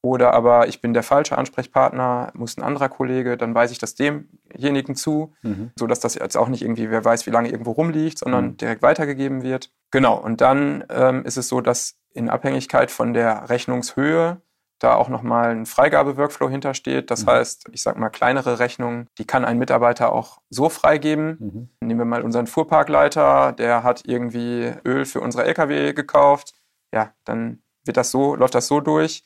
Oder 0.02 0.32
aber 0.32 0.66
ich 0.66 0.80
bin 0.80 0.94
der 0.94 1.02
falsche 1.02 1.36
Ansprechpartner, 1.36 2.32
muss 2.34 2.56
ein 2.56 2.62
anderer 2.62 2.88
Kollege, 2.88 3.36
dann 3.36 3.54
weise 3.54 3.72
ich 3.74 3.78
das 3.78 3.94
demjenigen 3.94 4.94
zu, 4.94 5.34
mhm. 5.42 5.72
sodass 5.78 6.00
das 6.00 6.14
jetzt 6.14 6.38
auch 6.38 6.48
nicht 6.48 6.62
irgendwie, 6.62 6.90
wer 6.90 7.04
weiß, 7.04 7.26
wie 7.26 7.30
lange 7.30 7.50
irgendwo 7.50 7.72
rumliegt, 7.72 8.18
sondern 8.18 8.46
mhm. 8.46 8.56
direkt 8.56 8.82
weitergegeben 8.82 9.42
wird. 9.42 9.70
Genau, 9.90 10.16
und 10.16 10.40
dann 10.40 10.84
ähm, 10.88 11.24
ist 11.26 11.36
es 11.36 11.48
so, 11.48 11.60
dass 11.60 11.98
in 12.14 12.30
Abhängigkeit 12.30 12.90
von 12.90 13.12
der 13.12 13.50
Rechnungshöhe 13.50 14.40
da 14.80 14.94
auch 14.94 15.08
nochmal 15.08 15.50
ein 15.50 15.66
Freigabe-Workflow 15.66 16.48
hintersteht. 16.48 17.10
Das 17.10 17.24
mhm. 17.24 17.30
heißt, 17.30 17.68
ich 17.70 17.82
sage 17.82 18.00
mal, 18.00 18.08
kleinere 18.08 18.58
Rechnungen, 18.58 19.06
die 19.18 19.26
kann 19.26 19.44
ein 19.44 19.58
Mitarbeiter 19.58 20.12
auch 20.12 20.40
so 20.48 20.68
freigeben. 20.68 21.36
Mhm. 21.38 21.68
Nehmen 21.86 22.00
wir 22.00 22.06
mal 22.06 22.22
unseren 22.22 22.46
Fuhrparkleiter, 22.46 23.52
der 23.52 23.84
hat 23.84 24.02
irgendwie 24.06 24.72
Öl 24.84 25.04
für 25.04 25.20
unsere 25.20 25.44
Lkw 25.44 25.92
gekauft. 25.92 26.54
Ja, 26.92 27.12
dann 27.24 27.62
wird 27.84 27.98
das 27.98 28.10
so, 28.10 28.34
läuft 28.34 28.54
das 28.54 28.66
so 28.66 28.80
durch. 28.80 29.22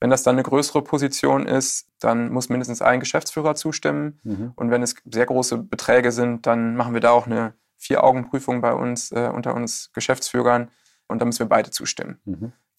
Wenn 0.00 0.10
das 0.10 0.22
dann 0.22 0.36
eine 0.36 0.44
größere 0.44 0.82
Position 0.82 1.46
ist, 1.46 1.88
dann 1.98 2.30
muss 2.30 2.50
mindestens 2.50 2.82
ein 2.82 3.00
Geschäftsführer 3.00 3.54
zustimmen. 3.54 4.20
Mhm. 4.22 4.52
Und 4.54 4.70
wenn 4.70 4.82
es 4.82 4.94
sehr 5.10 5.26
große 5.26 5.56
Beträge 5.58 6.12
sind, 6.12 6.46
dann 6.46 6.76
machen 6.76 6.94
wir 6.94 7.00
da 7.00 7.10
auch 7.10 7.26
eine 7.26 7.54
Vier-Augen-Prüfung 7.78 8.60
bei 8.60 8.74
uns, 8.74 9.10
äh, 9.10 9.30
unter 9.34 9.54
uns 9.54 9.90
Geschäftsführern. 9.94 10.70
Und 11.08 11.20
da 11.20 11.24
müssen 11.24 11.40
wir 11.40 11.48
beide 11.48 11.70
zustimmen. 11.70 12.20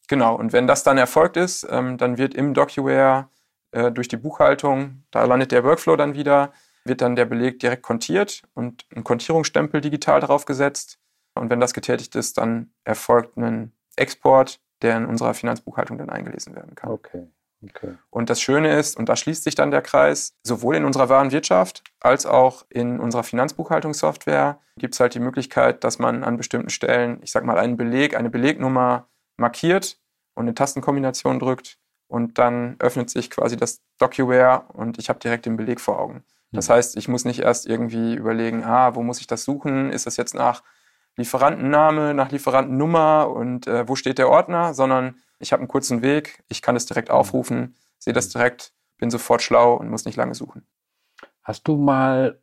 Genau, 0.10 0.36
und 0.36 0.52
wenn 0.54 0.68
das 0.68 0.84
dann 0.84 0.98
erfolgt 0.98 1.38
ist, 1.38 1.66
ähm, 1.70 1.98
dann 1.98 2.18
wird 2.18 2.34
im 2.34 2.54
DocuWare 2.54 3.30
äh, 3.72 3.92
durch 3.92 4.08
die 4.08 4.18
Buchhaltung, 4.18 5.04
da 5.12 5.24
landet 5.24 5.52
der 5.52 5.64
Workflow 5.64 5.96
dann 5.96 6.16
wieder, 6.16 6.52
wird 6.84 7.02
dann 7.02 7.16
der 7.16 7.26
Beleg 7.26 7.60
direkt 7.60 7.84
kontiert 7.84 8.42
und 8.56 8.86
ein 8.96 9.04
Kontierungsstempel 9.04 9.82
digital 9.82 10.20
drauf 10.20 10.46
gesetzt. 10.46 11.00
Und 11.36 11.50
wenn 11.52 11.60
das 11.60 11.74
getätigt 11.74 12.16
ist, 12.16 12.40
dann 12.40 12.72
erfolgt 12.84 13.38
ein 13.38 13.72
Export, 13.96 14.60
der 14.82 14.98
in 14.98 15.06
unserer 15.06 15.36
Finanzbuchhaltung 15.36 16.00
dann 16.00 16.10
eingelesen 16.10 16.56
werden 16.56 16.74
kann. 16.74 16.90
Okay, 16.90 17.28
Okay. 17.64 17.98
Und 18.10 18.30
das 18.30 18.42
Schöne 18.42 18.78
ist, 18.78 18.98
und 18.98 19.10
da 19.10 19.16
schließt 19.16 19.44
sich 19.44 19.56
dann 19.56 19.72
der 19.72 19.82
Kreis, 19.82 20.34
sowohl 20.44 20.78
in 20.78 20.86
unserer 20.86 21.10
Warenwirtschaft 21.10 21.84
als 22.00 22.26
auch 22.26 22.66
in 22.70 23.00
unserer 23.00 23.24
Finanzbuchhaltungssoftware 23.24 24.60
gibt 24.78 24.94
es 24.94 25.00
halt 25.02 25.14
die 25.14 25.20
Möglichkeit, 25.20 25.84
dass 25.84 26.00
man 26.00 26.24
an 26.24 26.38
bestimmten 26.38 26.70
Stellen, 26.70 27.20
ich 27.22 27.32
sag 27.32 27.44
mal, 27.44 27.58
einen 27.58 27.76
Beleg, 27.76 28.16
eine 28.16 28.30
Belegnummer 28.30 29.10
markiert 29.40 30.00
und 30.36 30.44
eine 30.44 30.54
Tastenkombination 30.54 31.40
drückt 31.40 31.78
und 32.08 32.38
dann 32.38 32.76
öffnet 32.80 33.10
sich 33.10 33.30
quasi 33.30 33.58
das 33.58 33.82
DocuWare 34.00 34.66
und 34.74 34.98
ich 35.00 35.10
habe 35.10 35.20
direkt 35.20 35.46
den 35.46 35.58
Beleg 35.58 35.80
vor 35.80 36.00
Augen. 36.00 36.24
Das 36.52 36.68
mhm. 36.68 36.74
heißt, 36.74 36.98
ich 36.98 37.08
muss 37.08 37.26
nicht 37.26 37.40
erst 37.40 37.68
irgendwie 37.68 38.16
überlegen, 38.16 38.64
ah, 38.64 38.96
wo 38.96 39.04
muss 39.04 39.20
ich 39.20 39.28
das 39.28 39.44
suchen? 39.44 39.92
Ist 39.92 40.06
das 40.06 40.18
jetzt 40.18 40.34
nach 40.34 40.64
Lieferantenname, 41.16 42.14
nach 42.14 42.32
Lieferantennummer 42.32 43.30
und 43.30 43.68
äh, 43.68 43.88
wo 43.88 43.96
steht 43.96 44.18
der 44.18 44.30
Ordner, 44.30 44.74
sondern 44.74 45.18
ich 45.40 45.52
habe 45.52 45.62
einen 45.62 45.68
kurzen 45.68 46.02
Weg, 46.02 46.44
ich 46.48 46.62
kann 46.62 46.76
es 46.76 46.86
direkt 46.86 47.10
aufrufen, 47.10 47.76
sehe 47.98 48.14
das 48.14 48.30
direkt, 48.30 48.74
bin 48.98 49.10
sofort 49.10 49.42
schlau 49.42 49.76
und 49.76 49.90
muss 49.90 50.06
nicht 50.06 50.16
lange 50.16 50.34
suchen. 50.34 50.66
Hast 51.44 51.68
du 51.68 51.78
mal 51.78 52.40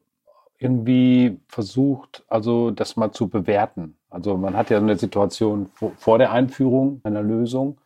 irgendwie 0.58 1.40
versucht, 1.48 2.24
also 2.28 2.70
das 2.70 2.96
mal 2.96 3.12
zu 3.12 3.28
bewerten? 3.28 3.96
Also 4.16 4.36
man 4.36 4.56
hat 4.56 4.70
ja 4.70 4.78
eine 4.78 4.96
Situation 4.96 5.70
vor 5.96 6.18
der 6.18 6.32
Einführung 6.32 7.00
einer 7.04 7.22
Lösung 7.22 7.78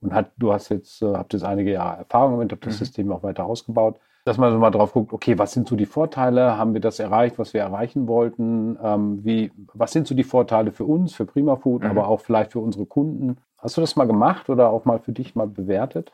und 0.00 0.12
hat, 0.12 0.32
du 0.36 0.52
hast 0.52 0.68
jetzt, 0.68 1.02
äh, 1.02 1.14
habt 1.14 1.32
jetzt 1.32 1.44
einige 1.44 1.72
Jahre 1.72 1.98
Erfahrung 1.98 2.32
damit, 2.32 2.52
habt 2.52 2.66
das 2.66 2.74
mhm. 2.74 2.78
System 2.78 3.12
auch 3.12 3.22
weiter 3.22 3.44
ausgebaut 3.44 3.96
dass 4.26 4.38
man 4.38 4.52
so 4.52 4.58
mal 4.58 4.72
drauf 4.72 4.92
guckt, 4.92 5.12
okay, 5.12 5.38
was 5.38 5.52
sind 5.52 5.68
so 5.68 5.76
die 5.76 5.86
Vorteile? 5.86 6.58
Haben 6.58 6.74
wir 6.74 6.80
das 6.80 6.98
erreicht, 6.98 7.38
was 7.38 7.54
wir 7.54 7.60
erreichen 7.60 8.08
wollten? 8.08 8.76
Ähm, 8.82 9.24
wie, 9.24 9.52
was 9.72 9.92
sind 9.92 10.08
so 10.08 10.16
die 10.16 10.24
Vorteile 10.24 10.72
für 10.72 10.82
uns, 10.82 11.14
für 11.14 11.24
Prima 11.24 11.54
Food, 11.54 11.84
mhm. 11.84 11.90
aber 11.90 12.08
auch 12.08 12.20
vielleicht 12.20 12.50
für 12.50 12.58
unsere 12.58 12.86
Kunden? 12.86 13.36
Hast 13.56 13.76
du 13.76 13.80
das 13.80 13.94
mal 13.94 14.04
gemacht 14.04 14.50
oder 14.50 14.70
auch 14.70 14.84
mal 14.84 14.98
für 14.98 15.12
dich 15.12 15.36
mal 15.36 15.46
bewertet? 15.46 16.12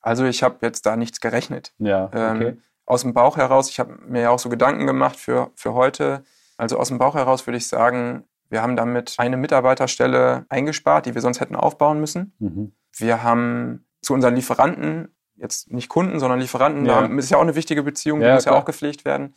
Also 0.00 0.24
ich 0.24 0.44
habe 0.44 0.58
jetzt 0.62 0.86
da 0.86 0.96
nichts 0.96 1.20
gerechnet. 1.20 1.72
Ja, 1.80 2.08
ähm, 2.14 2.36
okay. 2.36 2.48
Ähm, 2.50 2.62
aus 2.86 3.02
dem 3.02 3.12
Bauch 3.12 3.36
heraus, 3.36 3.68
ich 3.68 3.80
habe 3.80 3.98
mir 4.06 4.22
ja 4.22 4.30
auch 4.30 4.38
so 4.38 4.48
Gedanken 4.48 4.86
gemacht 4.86 5.16
für, 5.16 5.50
für 5.56 5.74
heute. 5.74 6.22
Also 6.58 6.78
aus 6.78 6.88
dem 6.88 6.98
Bauch 6.98 7.16
heraus 7.16 7.44
würde 7.48 7.56
ich 7.56 7.66
sagen, 7.66 8.22
wir 8.50 8.62
haben 8.62 8.76
damit 8.76 9.14
eine 9.18 9.36
Mitarbeiterstelle 9.36 10.46
eingespart, 10.48 11.06
die 11.06 11.14
wir 11.14 11.20
sonst 11.20 11.40
hätten 11.40 11.56
aufbauen 11.56 12.00
müssen. 12.00 12.34
Mhm. 12.38 12.72
Wir 12.96 13.22
haben 13.22 13.86
zu 14.02 14.14
unseren 14.14 14.34
Lieferanten 14.34 15.14
jetzt 15.36 15.70
nicht 15.70 15.88
Kunden, 15.88 16.18
sondern 16.18 16.40
Lieferanten, 16.40 16.84
ja. 16.86 17.06
da 17.06 17.14
ist 17.14 17.30
ja 17.30 17.36
auch 17.36 17.42
eine 17.42 17.54
wichtige 17.54 17.82
Beziehung, 17.82 18.20
die 18.20 18.26
ja, 18.26 18.34
muss 18.34 18.44
klar. 18.44 18.56
ja 18.56 18.60
auch 18.60 18.64
gepflegt 18.64 19.04
werden. 19.04 19.34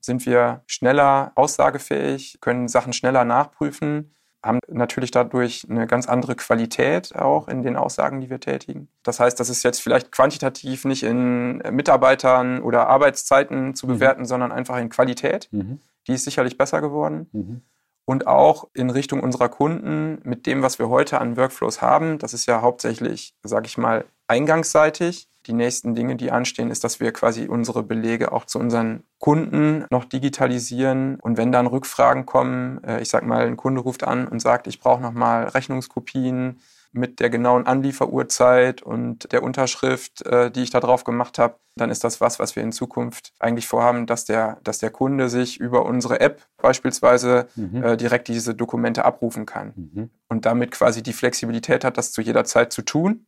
Sind 0.00 0.24
wir 0.24 0.62
schneller 0.66 1.32
aussagefähig, 1.34 2.38
können 2.40 2.68
Sachen 2.68 2.92
schneller 2.92 3.24
nachprüfen, 3.24 4.14
haben 4.42 4.58
natürlich 4.68 5.10
dadurch 5.10 5.66
eine 5.68 5.86
ganz 5.86 6.08
andere 6.08 6.34
Qualität 6.34 7.14
auch 7.14 7.48
in 7.48 7.62
den 7.62 7.76
Aussagen, 7.76 8.20
die 8.20 8.30
wir 8.30 8.40
tätigen. 8.40 8.88
Das 9.02 9.20
heißt, 9.20 9.38
das 9.38 9.50
ist 9.50 9.62
jetzt 9.62 9.82
vielleicht 9.82 10.12
quantitativ 10.12 10.84
nicht 10.86 11.02
in 11.02 11.58
Mitarbeitern 11.58 12.62
oder 12.62 12.88
Arbeitszeiten 12.88 13.74
zu 13.74 13.86
mhm. 13.86 13.92
bewerten, 13.92 14.20
mhm. 14.22 14.26
sondern 14.26 14.52
einfach 14.52 14.78
in 14.78 14.88
Qualität. 14.88 15.48
Mhm. 15.50 15.80
Die 16.06 16.14
ist 16.14 16.24
sicherlich 16.24 16.56
besser 16.56 16.80
geworden. 16.80 17.28
Mhm. 17.32 17.62
Und 18.10 18.26
auch 18.26 18.66
in 18.74 18.90
Richtung 18.90 19.20
unserer 19.20 19.48
Kunden 19.48 20.18
mit 20.24 20.44
dem, 20.46 20.62
was 20.62 20.80
wir 20.80 20.88
heute 20.88 21.20
an 21.20 21.36
Workflows 21.36 21.80
haben. 21.80 22.18
Das 22.18 22.34
ist 22.34 22.44
ja 22.46 22.60
hauptsächlich, 22.60 23.34
sage 23.44 23.66
ich 23.66 23.78
mal, 23.78 24.04
eingangsseitig. 24.26 25.28
Die 25.46 25.52
nächsten 25.52 25.94
Dinge, 25.94 26.16
die 26.16 26.32
anstehen, 26.32 26.72
ist, 26.72 26.82
dass 26.82 26.98
wir 26.98 27.12
quasi 27.12 27.46
unsere 27.46 27.84
Belege 27.84 28.32
auch 28.32 28.46
zu 28.46 28.58
unseren 28.58 29.04
Kunden 29.20 29.84
noch 29.92 30.04
digitalisieren. 30.04 31.20
Und 31.20 31.36
wenn 31.36 31.52
dann 31.52 31.68
Rückfragen 31.68 32.26
kommen, 32.26 32.82
äh, 32.82 33.00
ich 33.00 33.10
sag 33.10 33.24
mal, 33.24 33.46
ein 33.46 33.56
Kunde 33.56 33.80
ruft 33.80 34.02
an 34.02 34.26
und 34.26 34.40
sagt, 34.40 34.66
ich 34.66 34.80
brauche 34.80 35.00
nochmal 35.00 35.44
Rechnungskopien 35.44 36.58
mit 36.92 37.20
der 37.20 37.30
genauen 37.30 37.66
Anlieferuhrzeit 37.66 38.82
und 38.82 39.32
der 39.32 39.42
Unterschrift, 39.42 40.26
äh, 40.26 40.50
die 40.50 40.62
ich 40.62 40.70
da 40.70 40.80
drauf 40.80 41.04
gemacht 41.04 41.38
habe, 41.38 41.56
dann 41.76 41.90
ist 41.90 42.02
das 42.02 42.20
was, 42.20 42.38
was 42.38 42.56
wir 42.56 42.62
in 42.62 42.72
Zukunft 42.72 43.32
eigentlich 43.38 43.68
vorhaben, 43.68 44.06
dass 44.06 44.24
der, 44.24 44.58
dass 44.64 44.78
der 44.78 44.90
Kunde 44.90 45.28
sich 45.28 45.60
über 45.60 45.86
unsere 45.86 46.20
App 46.20 46.42
beispielsweise 46.56 47.48
mhm. 47.54 47.82
Äh, 47.82 47.96
direkt 47.96 48.28
diese 48.28 48.54
Dokumente 48.54 49.04
abrufen 49.04 49.46
kann 49.46 49.72
mhm. 49.76 50.10
und 50.28 50.46
damit 50.46 50.72
quasi 50.72 51.02
die 51.02 51.12
Flexibilität 51.12 51.84
hat, 51.84 51.96
das 51.96 52.12
zu 52.12 52.22
jeder 52.22 52.44
Zeit 52.44 52.72
zu 52.72 52.82
tun, 52.82 53.26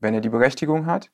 wenn 0.00 0.14
er 0.14 0.20
die 0.20 0.28
Berechtigung 0.28 0.86
hat 0.86 1.10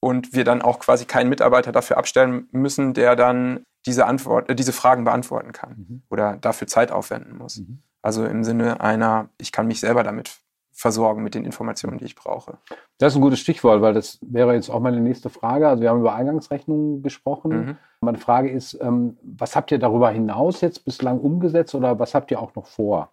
und 0.00 0.34
wir 0.34 0.44
dann 0.44 0.62
auch 0.62 0.80
quasi 0.80 1.04
keinen 1.04 1.28
Mitarbeiter 1.28 1.72
dafür 1.72 1.96
abstellen 1.96 2.48
müssen, 2.50 2.92
der 2.92 3.16
dann 3.16 3.64
diese, 3.86 4.06
Antwort, 4.06 4.50
äh, 4.50 4.56
diese 4.56 4.72
Fragen 4.72 5.04
beantworten 5.04 5.52
kann 5.52 5.76
mhm. 5.76 6.02
oder 6.10 6.36
dafür 6.36 6.66
Zeit 6.66 6.90
aufwenden 6.90 7.38
muss. 7.38 7.58
Mhm. 7.58 7.82
Also 8.02 8.24
im 8.24 8.44
Sinne 8.44 8.80
einer, 8.80 9.30
ich 9.38 9.52
kann 9.52 9.66
mich 9.66 9.80
selber 9.80 10.02
damit 10.02 10.40
versorgen 10.76 11.22
mit 11.22 11.34
den 11.34 11.44
Informationen, 11.44 11.96
die 11.96 12.04
ich 12.04 12.14
brauche. 12.14 12.58
Das 12.98 13.12
ist 13.12 13.16
ein 13.16 13.22
gutes 13.22 13.40
Stichwort, 13.40 13.80
weil 13.80 13.94
das 13.94 14.18
wäre 14.20 14.54
jetzt 14.54 14.68
auch 14.68 14.80
meine 14.80 15.00
nächste 15.00 15.30
Frage. 15.30 15.68
Also 15.68 15.82
wir 15.82 15.88
haben 15.88 16.00
über 16.00 16.14
Eingangsrechnungen 16.14 17.02
gesprochen. 17.02 17.50
Mhm. 17.50 17.76
Meine 18.02 18.18
Frage 18.18 18.50
ist, 18.50 18.78
ähm, 18.82 19.16
was 19.22 19.56
habt 19.56 19.72
ihr 19.72 19.78
darüber 19.78 20.10
hinaus 20.10 20.60
jetzt 20.60 20.84
bislang 20.84 21.18
umgesetzt 21.18 21.74
oder 21.74 21.98
was 21.98 22.14
habt 22.14 22.30
ihr 22.30 22.40
auch 22.40 22.54
noch 22.54 22.66
vor? 22.66 23.10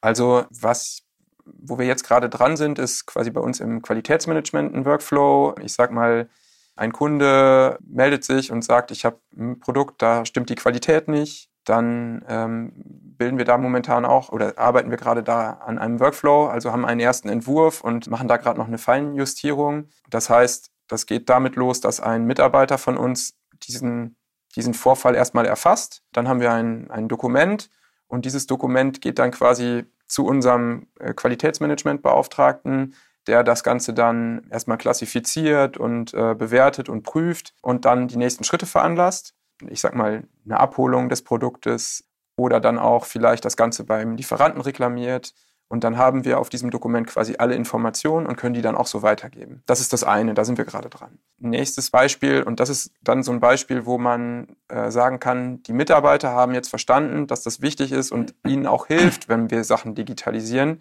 Also 0.00 0.44
was 0.50 1.02
wo 1.44 1.78
wir 1.78 1.86
jetzt 1.86 2.04
gerade 2.04 2.28
dran 2.28 2.56
sind, 2.56 2.78
ist 2.78 3.06
quasi 3.06 3.30
bei 3.30 3.40
uns 3.40 3.60
im 3.60 3.82
Qualitätsmanagement 3.82 4.74
ein 4.74 4.84
Workflow. 4.84 5.56
Ich 5.60 5.72
sag 5.72 5.90
mal, 5.90 6.28
ein 6.76 6.92
Kunde 6.92 7.78
meldet 7.84 8.24
sich 8.24 8.52
und 8.52 8.62
sagt, 8.62 8.90
ich 8.90 9.04
habe 9.04 9.18
ein 9.36 9.60
Produkt, 9.60 10.00
da 10.02 10.24
stimmt 10.24 10.50
die 10.50 10.54
Qualität 10.54 11.08
nicht. 11.08 11.50
Dann 11.64 12.24
ähm, 12.28 12.72
bilden 12.74 13.38
wir 13.38 13.44
da 13.44 13.56
momentan 13.56 14.04
auch 14.04 14.30
oder 14.30 14.58
arbeiten 14.58 14.90
wir 14.90 14.96
gerade 14.96 15.22
da 15.22 15.52
an 15.52 15.78
einem 15.78 16.00
Workflow, 16.00 16.46
also 16.46 16.72
haben 16.72 16.84
einen 16.84 17.00
ersten 17.00 17.28
Entwurf 17.28 17.82
und 17.82 18.10
machen 18.10 18.28
da 18.28 18.36
gerade 18.36 18.58
noch 18.58 18.66
eine 18.66 18.78
Feinjustierung. 18.78 19.88
Das 20.10 20.28
heißt, 20.28 20.70
das 20.88 21.06
geht 21.06 21.28
damit 21.28 21.56
los, 21.56 21.80
dass 21.80 22.00
ein 22.00 22.24
Mitarbeiter 22.24 22.78
von 22.78 22.96
uns 22.96 23.34
diesen, 23.62 24.16
diesen 24.56 24.74
Vorfall 24.74 25.14
erstmal 25.14 25.46
erfasst. 25.46 26.02
Dann 26.12 26.28
haben 26.28 26.40
wir 26.40 26.52
ein, 26.52 26.90
ein 26.90 27.08
Dokument 27.08 27.70
und 28.08 28.24
dieses 28.24 28.46
Dokument 28.46 29.00
geht 29.00 29.18
dann 29.18 29.30
quasi 29.30 29.84
zu 30.06 30.26
unserem 30.26 30.88
äh, 30.98 31.14
Qualitätsmanagementbeauftragten, 31.14 32.94
der 33.26 33.44
das 33.44 33.62
Ganze 33.62 33.94
dann 33.94 34.46
erstmal 34.50 34.78
klassifiziert 34.78 35.78
und 35.78 36.12
äh, 36.12 36.34
bewertet 36.34 36.88
und 36.88 37.04
prüft 37.04 37.54
und 37.62 37.84
dann 37.84 38.08
die 38.08 38.18
nächsten 38.18 38.44
Schritte 38.44 38.66
veranlasst. 38.66 39.34
Ich 39.68 39.80
sag 39.80 39.94
mal, 39.94 40.24
eine 40.44 40.60
Abholung 40.60 41.08
des 41.08 41.22
Produktes 41.22 42.04
oder 42.36 42.60
dann 42.60 42.78
auch 42.78 43.04
vielleicht 43.04 43.44
das 43.44 43.56
Ganze 43.56 43.84
beim 43.84 44.16
Lieferanten 44.16 44.60
reklamiert 44.60 45.34
und 45.72 45.84
dann 45.84 45.96
haben 45.96 46.26
wir 46.26 46.38
auf 46.38 46.50
diesem 46.50 46.70
Dokument 46.70 47.06
quasi 47.06 47.36
alle 47.38 47.54
Informationen 47.54 48.26
und 48.26 48.36
können 48.36 48.52
die 48.52 48.60
dann 48.60 48.76
auch 48.76 48.86
so 48.86 49.00
weitergeben. 49.00 49.62
Das 49.64 49.80
ist 49.80 49.94
das 49.94 50.04
eine, 50.04 50.34
da 50.34 50.44
sind 50.44 50.58
wir 50.58 50.66
gerade 50.66 50.90
dran. 50.90 51.18
Nächstes 51.38 51.88
Beispiel, 51.88 52.42
und 52.42 52.60
das 52.60 52.68
ist 52.68 52.92
dann 53.00 53.22
so 53.22 53.32
ein 53.32 53.40
Beispiel, 53.40 53.86
wo 53.86 53.96
man 53.96 54.48
äh, 54.68 54.90
sagen 54.90 55.18
kann, 55.18 55.62
die 55.62 55.72
Mitarbeiter 55.72 56.28
haben 56.32 56.52
jetzt 56.52 56.68
verstanden, 56.68 57.26
dass 57.26 57.42
das 57.42 57.62
wichtig 57.62 57.90
ist 57.90 58.12
und 58.12 58.34
ihnen 58.46 58.66
auch 58.66 58.86
hilft, 58.86 59.30
wenn 59.30 59.50
wir 59.50 59.64
Sachen 59.64 59.94
digitalisieren. 59.94 60.80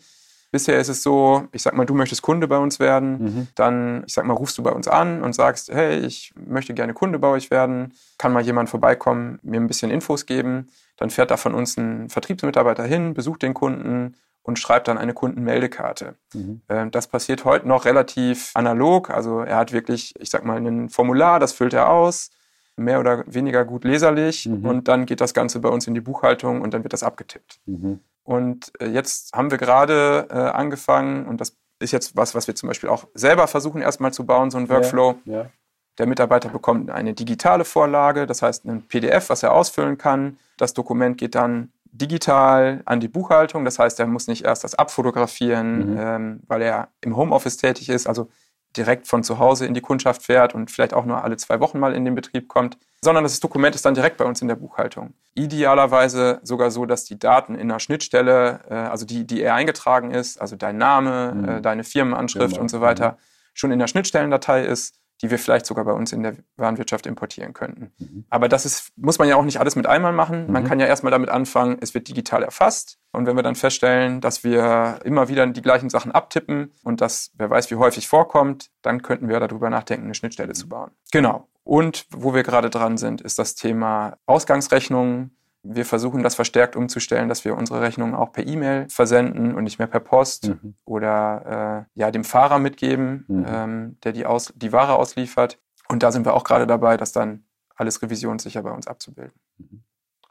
Bisher 0.51 0.79
ist 0.79 0.89
es 0.89 1.01
so, 1.01 1.47
ich 1.51 1.61
sag 1.61 1.73
mal, 1.75 1.85
du 1.85 1.93
möchtest 1.93 2.21
Kunde 2.21 2.47
bei 2.47 2.57
uns 2.57 2.79
werden, 2.79 3.23
mhm. 3.23 3.47
dann, 3.55 4.03
ich 4.05 4.13
sag 4.13 4.25
mal, 4.25 4.33
rufst 4.33 4.57
du 4.57 4.63
bei 4.63 4.71
uns 4.71 4.87
an 4.87 5.23
und 5.23 5.33
sagst, 5.33 5.71
hey, 5.71 5.99
ich 5.99 6.33
möchte 6.35 6.73
gerne 6.73 6.93
Kunde 6.93 7.19
bei 7.19 7.29
euch 7.29 7.49
werden, 7.51 7.93
kann 8.17 8.33
mal 8.33 8.43
jemand 8.43 8.69
vorbeikommen, 8.69 9.39
mir 9.43 9.59
ein 9.59 9.67
bisschen 9.67 9.91
Infos 9.91 10.25
geben. 10.25 10.69
Dann 10.97 11.09
fährt 11.09 11.31
da 11.31 11.37
von 11.37 11.53
uns 11.53 11.77
ein 11.77 12.09
Vertriebsmitarbeiter 12.09 12.83
hin, 12.83 13.13
besucht 13.13 13.41
den 13.41 13.53
Kunden, 13.53 14.15
und 14.43 14.59
schreibt 14.59 14.87
dann 14.87 14.97
eine 14.97 15.13
Kundenmeldekarte. 15.13 16.15
Mhm. 16.33 16.61
Ähm, 16.69 16.91
das 16.91 17.07
passiert 17.07 17.45
heute 17.45 17.67
noch 17.67 17.85
relativ 17.85 18.51
analog. 18.55 19.09
Also 19.09 19.41
er 19.41 19.57
hat 19.57 19.71
wirklich, 19.71 20.13
ich 20.19 20.29
sag 20.29 20.45
mal, 20.45 20.57
ein 20.57 20.89
Formular, 20.89 21.39
das 21.39 21.53
füllt 21.53 21.73
er 21.73 21.89
aus, 21.89 22.31
mehr 22.75 22.99
oder 22.99 23.23
weniger 23.27 23.65
gut 23.65 23.83
leserlich 23.83 24.47
mhm. 24.47 24.65
und 24.65 24.87
dann 24.87 25.05
geht 25.05 25.21
das 25.21 25.33
Ganze 25.33 25.59
bei 25.59 25.69
uns 25.69 25.87
in 25.87 25.93
die 25.93 26.01
Buchhaltung 26.01 26.61
und 26.61 26.73
dann 26.73 26.83
wird 26.83 26.93
das 26.93 27.03
abgetippt. 27.03 27.59
Mhm. 27.65 27.99
Und 28.23 28.71
äh, 28.79 28.87
jetzt 28.87 29.33
haben 29.33 29.51
wir 29.51 29.57
gerade 29.57 30.27
äh, 30.29 30.35
angefangen 30.35 31.25
und 31.25 31.41
das 31.41 31.57
ist 31.79 31.91
jetzt 31.91 32.15
was, 32.15 32.35
was 32.35 32.47
wir 32.47 32.55
zum 32.55 32.67
Beispiel 32.67 32.89
auch 32.89 33.07
selber 33.13 33.47
versuchen 33.47 33.81
erstmal 33.81 34.13
zu 34.13 34.25
bauen, 34.25 34.51
so 34.51 34.57
ein 34.57 34.69
Workflow. 34.69 35.15
Ja, 35.25 35.33
ja. 35.33 35.49
Der 35.97 36.07
Mitarbeiter 36.07 36.49
bekommt 36.49 36.89
eine 36.89 37.13
digitale 37.13 37.65
Vorlage, 37.65 38.25
das 38.25 38.41
heißt 38.41 38.65
ein 38.65 38.87
PDF, 38.87 39.29
was 39.29 39.43
er 39.43 39.53
ausfüllen 39.53 39.97
kann. 39.97 40.37
Das 40.57 40.73
Dokument 40.73 41.17
geht 41.17 41.35
dann 41.35 41.71
digital 41.91 42.81
an 42.85 42.99
die 42.99 43.07
Buchhaltung. 43.07 43.65
Das 43.65 43.77
heißt, 43.77 43.99
er 43.99 44.07
muss 44.07 44.27
nicht 44.27 44.45
erst 44.45 44.63
das 44.63 44.75
abfotografieren, 44.75 45.91
mhm. 45.91 45.97
ähm, 45.99 46.39
weil 46.47 46.61
er 46.61 46.89
im 47.01 47.17
Homeoffice 47.17 47.57
tätig 47.57 47.89
ist, 47.89 48.07
also 48.07 48.29
direkt 48.77 49.07
von 49.07 49.23
zu 49.23 49.39
Hause 49.39 49.65
in 49.65 49.73
die 49.73 49.81
Kundschaft 49.81 50.23
fährt 50.23 50.55
und 50.55 50.71
vielleicht 50.71 50.93
auch 50.93 51.05
nur 51.05 51.23
alle 51.23 51.37
zwei 51.37 51.59
Wochen 51.59 51.79
mal 51.79 51.93
in 51.93 52.05
den 52.05 52.15
Betrieb 52.15 52.47
kommt, 52.47 52.77
sondern 53.03 53.23
das 53.23 53.39
Dokument 53.39 53.75
ist 53.75 53.85
dann 53.85 53.93
direkt 53.93 54.17
bei 54.17 54.25
uns 54.25 54.41
in 54.41 54.47
der 54.47 54.55
Buchhaltung. 54.55 55.13
Idealerweise 55.35 56.39
sogar 56.43 56.71
so, 56.71 56.85
dass 56.85 57.03
die 57.03 57.19
Daten 57.19 57.55
in 57.55 57.69
einer 57.69 57.79
Schnittstelle, 57.79 58.61
äh, 58.69 58.73
also 58.73 59.05
die, 59.05 59.25
die 59.25 59.41
er 59.41 59.55
eingetragen 59.55 60.11
ist, 60.11 60.39
also 60.39 60.55
dein 60.55 60.77
Name, 60.77 61.33
mhm. 61.33 61.49
äh, 61.49 61.61
deine 61.61 61.83
Firmenanschrift 61.83 62.55
ja, 62.55 62.61
und 62.61 62.69
so 62.69 62.81
weiter, 62.81 63.11
mhm. 63.11 63.15
schon 63.53 63.71
in 63.71 63.79
der 63.79 63.87
Schnittstellendatei 63.87 64.63
ist, 64.65 64.95
die 65.21 65.29
wir 65.29 65.37
vielleicht 65.37 65.65
sogar 65.65 65.85
bei 65.85 65.91
uns 65.91 66.11
in 66.11 66.23
der 66.23 66.35
Warenwirtschaft 66.57 67.05
importieren 67.05 67.53
könnten. 67.53 67.91
Mhm. 67.99 68.25
Aber 68.29 68.49
das 68.49 68.65
ist, 68.65 68.91
muss 68.95 69.19
man 69.19 69.27
ja 69.27 69.35
auch 69.35 69.43
nicht 69.43 69.59
alles 69.59 69.75
mit 69.75 69.87
einmal 69.87 70.13
machen. 70.13 70.47
Mhm. 70.47 70.53
Man 70.53 70.63
kann 70.63 70.79
ja 70.79 70.87
erstmal 70.87 71.11
damit 71.11 71.29
anfangen, 71.29 71.77
es 71.79 71.93
wird 71.93 72.07
digital 72.07 72.43
erfasst. 72.43 72.97
Und 73.11 73.25
wenn 73.25 73.35
wir 73.35 73.43
dann 73.43 73.55
feststellen, 73.55 74.21
dass 74.21 74.43
wir 74.43 74.99
immer 75.03 75.27
wieder 75.27 75.45
die 75.45 75.61
gleichen 75.61 75.89
Sachen 75.89 76.11
abtippen 76.11 76.71
und 76.83 77.01
das, 77.01 77.31
wer 77.35 77.49
weiß, 77.49 77.69
wie 77.69 77.75
häufig 77.75 78.07
vorkommt, 78.07 78.71
dann 78.81 79.01
könnten 79.01 79.27
wir 79.27 79.39
darüber 79.39 79.69
nachdenken, 79.69 80.05
eine 80.05 80.15
Schnittstelle 80.15 80.53
zu 80.53 80.69
bauen. 80.69 80.91
Genau. 81.11 81.47
Und 81.63 82.05
wo 82.09 82.33
wir 82.33 82.43
gerade 82.43 82.69
dran 82.69 82.97
sind, 82.97 83.21
ist 83.21 83.37
das 83.37 83.55
Thema 83.55 84.17
Ausgangsrechnungen. 84.25 85.35
Wir 85.63 85.85
versuchen 85.85 86.23
das 86.23 86.35
verstärkt 86.35 86.75
umzustellen, 86.75 87.29
dass 87.29 87.45
wir 87.45 87.55
unsere 87.55 87.81
Rechnungen 87.81 88.15
auch 88.15 88.31
per 88.31 88.45
E-Mail 88.45 88.87
versenden 88.89 89.53
und 89.53 89.63
nicht 89.63 89.77
mehr 89.77 89.87
per 89.87 89.99
Post 89.99 90.49
mhm. 90.49 90.75
oder 90.85 91.85
äh, 91.95 91.99
ja 91.99 92.11
dem 92.11 92.23
Fahrer 92.23 92.59
mitgeben, 92.59 93.25
mhm. 93.27 93.45
ähm, 93.47 93.97
der 94.03 94.13
die, 94.13 94.25
aus, 94.25 94.51
die 94.55 94.71
Ware 94.71 94.95
ausliefert. 94.95 95.59
Und 95.87 96.03
da 96.03 96.11
sind 96.11 96.25
wir 96.25 96.33
auch 96.33 96.43
gerade 96.43 96.65
dabei, 96.65 96.97
das 96.97 97.11
dann 97.11 97.45
alles 97.75 98.01
revisionssicher 98.01 98.63
bei 98.63 98.71
uns 98.71 98.87
abzubilden. 98.87 99.39
Mhm. 99.57 99.83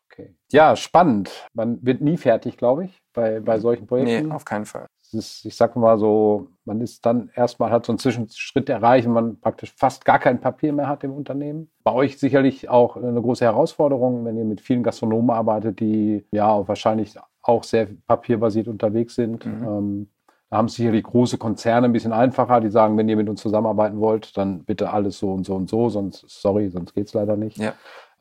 Okay. 0.06 0.34
Ja, 0.50 0.74
spannend. 0.74 1.30
Man 1.54 1.78
wird 1.84 2.00
nie 2.00 2.16
fertig, 2.16 2.56
glaube 2.56 2.86
ich, 2.86 2.98
bei, 3.12 3.40
bei 3.40 3.60
solchen 3.60 3.86
Projekten. 3.86 4.28
Nee, 4.28 4.34
auf 4.34 4.44
keinen 4.44 4.66
Fall 4.66 4.86
ist, 5.14 5.44
ich 5.44 5.56
sag 5.56 5.76
mal 5.76 5.98
so, 5.98 6.48
man 6.64 6.80
ist 6.80 7.04
dann 7.06 7.30
erstmal 7.34 7.70
hat 7.70 7.86
so 7.86 7.92
einen 7.92 7.98
Zwischenschritt 7.98 8.68
erreicht, 8.68 9.06
wenn 9.06 9.12
man 9.12 9.40
praktisch 9.40 9.72
fast 9.76 10.04
gar 10.04 10.18
kein 10.18 10.40
Papier 10.40 10.72
mehr 10.72 10.88
hat 10.88 11.04
im 11.04 11.12
Unternehmen. 11.12 11.70
Bei 11.84 11.92
euch 11.92 12.18
sicherlich 12.18 12.68
auch 12.68 12.96
eine 12.96 13.20
große 13.20 13.44
Herausforderung, 13.44 14.24
wenn 14.24 14.36
ihr 14.36 14.44
mit 14.44 14.60
vielen 14.60 14.82
Gastronomen 14.82 15.30
arbeitet, 15.30 15.80
die 15.80 16.26
ja 16.32 16.66
wahrscheinlich 16.66 17.14
auch 17.42 17.64
sehr 17.64 17.88
papierbasiert 18.06 18.68
unterwegs 18.68 19.14
sind. 19.14 19.46
Mhm. 19.46 19.66
Ähm, 19.66 20.08
da 20.50 20.56
haben 20.56 20.68
sicherlich 20.68 21.04
große 21.04 21.38
Konzerne 21.38 21.86
ein 21.86 21.92
bisschen 21.92 22.12
einfacher, 22.12 22.60
die 22.60 22.70
sagen, 22.70 22.98
wenn 22.98 23.08
ihr 23.08 23.16
mit 23.16 23.28
uns 23.28 23.40
zusammenarbeiten 23.40 24.00
wollt, 24.00 24.36
dann 24.36 24.64
bitte 24.64 24.92
alles 24.92 25.18
so 25.18 25.32
und 25.32 25.44
so 25.46 25.54
und 25.54 25.70
so, 25.70 25.88
sonst, 25.88 26.24
sorry, 26.28 26.70
sonst 26.70 26.92
geht's 26.92 27.14
leider 27.14 27.36
nicht. 27.36 27.56
Ja. 27.56 27.74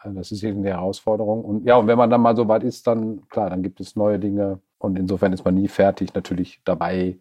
Äh, 0.03 0.13
das 0.13 0.31
ist 0.31 0.43
irgendeine 0.43 0.75
Herausforderung. 0.75 1.43
Und 1.43 1.65
ja, 1.65 1.75
und 1.75 1.87
wenn 1.87 1.97
man 1.97 2.09
dann 2.09 2.21
mal 2.21 2.35
so 2.35 2.47
weit 2.47 2.63
ist, 2.63 2.85
dann 2.87 3.27
klar, 3.29 3.49
dann 3.49 3.63
gibt 3.63 3.79
es 3.79 3.95
neue 3.95 4.19
Dinge, 4.19 4.59
und 4.79 4.97
insofern 4.97 5.33
ist 5.33 5.45
man 5.45 5.55
nie 5.55 5.67
fertig, 5.67 6.13
natürlich 6.13 6.61
dabei, 6.65 7.19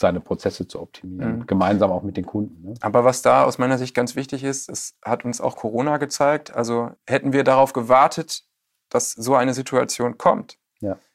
seine 0.00 0.20
Prozesse 0.20 0.66
zu 0.66 0.80
optimieren, 0.80 1.40
mhm. 1.40 1.46
gemeinsam 1.46 1.90
auch 1.90 2.02
mit 2.02 2.16
den 2.16 2.26
Kunden. 2.26 2.62
Ne? 2.62 2.74
Aber 2.80 3.04
was 3.04 3.22
da 3.22 3.44
aus 3.44 3.58
meiner 3.58 3.78
Sicht 3.78 3.94
ganz 3.94 4.16
wichtig 4.16 4.42
ist, 4.42 4.68
es 4.68 4.96
hat 5.04 5.24
uns 5.24 5.40
auch 5.40 5.56
Corona 5.56 5.98
gezeigt. 5.98 6.54
Also 6.54 6.90
hätten 7.06 7.32
wir 7.32 7.44
darauf 7.44 7.72
gewartet, 7.72 8.44
dass 8.88 9.12
so 9.12 9.34
eine 9.34 9.54
Situation 9.54 10.18
kommt, 10.18 10.58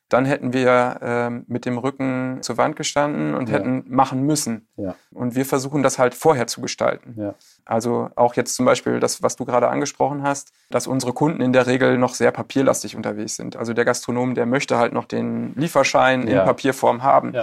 dann 0.09 0.25
hätten 0.25 0.53
wir 0.53 0.99
äh, 1.01 1.29
mit 1.51 1.65
dem 1.65 1.77
Rücken 1.77 2.39
zur 2.41 2.57
Wand 2.57 2.75
gestanden 2.75 3.35
und 3.35 3.49
ja. 3.49 3.55
hätten 3.55 3.83
machen 3.87 4.23
müssen. 4.23 4.67
Ja. 4.77 4.95
Und 5.11 5.35
wir 5.35 5.45
versuchen 5.45 5.83
das 5.83 5.99
halt 5.99 6.13
vorher 6.13 6.47
zu 6.47 6.61
gestalten. 6.61 7.15
Ja. 7.17 7.35
Also 7.65 8.09
auch 8.15 8.35
jetzt 8.35 8.55
zum 8.55 8.65
Beispiel 8.65 8.99
das, 8.99 9.21
was 9.21 9.35
du 9.35 9.45
gerade 9.45 9.67
angesprochen 9.67 10.23
hast, 10.23 10.53
dass 10.69 10.87
unsere 10.87 11.13
Kunden 11.13 11.41
in 11.41 11.51
der 11.51 11.67
Regel 11.67 11.97
noch 11.97 12.13
sehr 12.13 12.31
papierlastig 12.31 12.95
unterwegs 12.95 13.35
sind. 13.35 13.57
Also 13.57 13.73
der 13.73 13.83
Gastronom, 13.85 14.35
der 14.35 14.45
möchte 14.45 14.77
halt 14.77 14.93
noch 14.93 15.05
den 15.05 15.53
Lieferschein 15.55 16.27
in 16.27 16.37
Papierform 16.37 17.03
haben. 17.03 17.33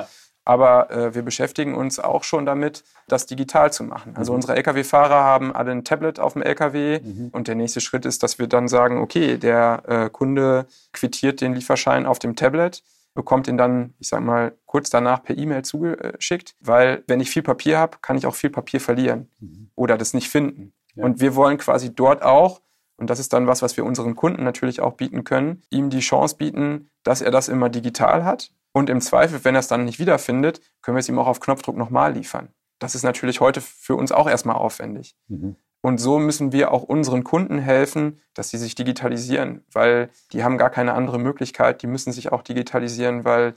Aber 0.45 0.91
äh, 0.91 1.15
wir 1.15 1.23
beschäftigen 1.23 1.75
uns 1.75 1.99
auch 1.99 2.23
schon 2.23 2.45
damit, 2.45 2.85
das 3.09 3.27
digital 3.27 3.73
zu 3.73 3.83
machen. 3.85 4.15
Also 4.17 4.33
mhm. 4.33 4.37
unsere 4.37 4.57
Lkw-Fahrer 4.57 5.25
haben 5.25 5.55
alle 5.55 5.73
ein 5.73 5.85
Tablet 5.85 6.21
auf 6.21 6.35
dem 6.35 6.43
Lkw 6.43 7.01
mhm. 7.01 7.29
und 7.33 7.49
der 7.49 7.55
nächste 7.55 7.81
Schritt 7.81 8.05
ist, 8.05 8.23
dass 8.23 8.39
wir 8.39 8.47
dann 8.47 8.69
sagen, 8.69 9.01
okay, 9.01 9.39
der 9.39 9.83
äh, 9.87 10.11
Kunde 10.11 10.67
quittiert 10.93 11.41
den 11.41 11.55
Lieferschein 11.55 12.05
auf 12.05 12.19
dem 12.19 12.37
Tablet, 12.37 12.83
bekommt 13.15 13.49
ihn 13.49 13.57
dann, 13.57 13.95
ich 13.99 14.09
sag 14.09 14.21
mal, 14.21 14.53
kurz 14.67 14.91
danach 14.91 15.23
per 15.23 15.39
E-Mail 15.39 15.63
zugeschickt, 15.63 16.55
weil 16.61 17.05
wenn 17.07 17.21
ich 17.21 17.31
viel 17.31 17.43
Papier 17.43 17.79
habe, 17.79 17.99
kann 18.03 18.19
ich 18.19 18.27
auch 18.27 18.35
viel 18.35 18.51
Papier 18.51 18.81
verlieren 18.81 19.31
mhm. 19.41 19.71
oder 19.77 19.97
das 19.97 20.13
nicht 20.13 20.29
finden. 20.29 20.75
Ja. 20.95 21.05
Und 21.05 21.21
wir 21.21 21.35
wollen 21.37 21.57
quasi 21.59 21.95
dort 21.95 22.23
auch 22.23 22.61
und 22.97 23.11
das 23.11 23.19
ist 23.19 23.33
dann 23.33 23.47
was, 23.47 23.63
was 23.63 23.77
wir 23.77 23.85
unseren 23.85 24.15
Kunden 24.15 24.45
natürlich 24.45 24.81
auch 24.81 24.93
bieten 24.93 25.25
können, 25.25 25.63
ihm 25.71 25.91
die 25.91 26.01
Chance 26.01 26.37
bieten, 26.37 26.91
dass 27.03 27.23
er 27.23 27.31
das 27.31 27.49
immer 27.49 27.69
digital 27.69 28.25
hat 28.25 28.51
und 28.75 28.91
im 28.91 29.01
Zweifel, 29.01 29.45
wenn 29.45 29.55
er 29.55 29.61
es 29.61 29.69
dann 29.69 29.85
nicht 29.85 30.01
wiederfindet, 30.01 30.61
können 30.83 30.97
wir 30.97 31.01
es 31.01 31.09
ihm 31.09 31.19
auch 31.19 31.29
auf 31.29 31.41
Knopfdruck 31.41 31.77
nochmal 31.77 32.13
liefern. 32.13 32.49
Das 32.81 32.97
ist 32.97 33.05
natürlich 33.05 33.41
heute 33.41 33.61
für 33.61 33.95
uns 33.95 34.11
auch 34.11 34.29
erstmal 34.29 34.57
aufwendig. 34.57 35.15
Mhm. 35.29 35.57
Und 35.81 35.99
so 35.99 36.19
müssen 36.19 36.51
wir 36.51 36.73
auch 36.73 36.83
unseren 36.83 37.23
Kunden 37.25 37.59
helfen, 37.59 38.21
dass 38.35 38.51
sie 38.51 38.59
sich 38.59 38.75
digitalisieren, 38.75 39.63
weil 39.73 40.11
die 40.33 40.43
haben 40.43 40.59
gar 40.59 40.71
keine 40.71 40.95
andere 40.95 41.19
Möglichkeit. 41.19 41.83
Die 41.83 41.87
müssen 41.87 42.13
sich 42.13 42.33
auch 42.33 42.43
digitalisieren, 42.43 43.25
weil 43.25 43.55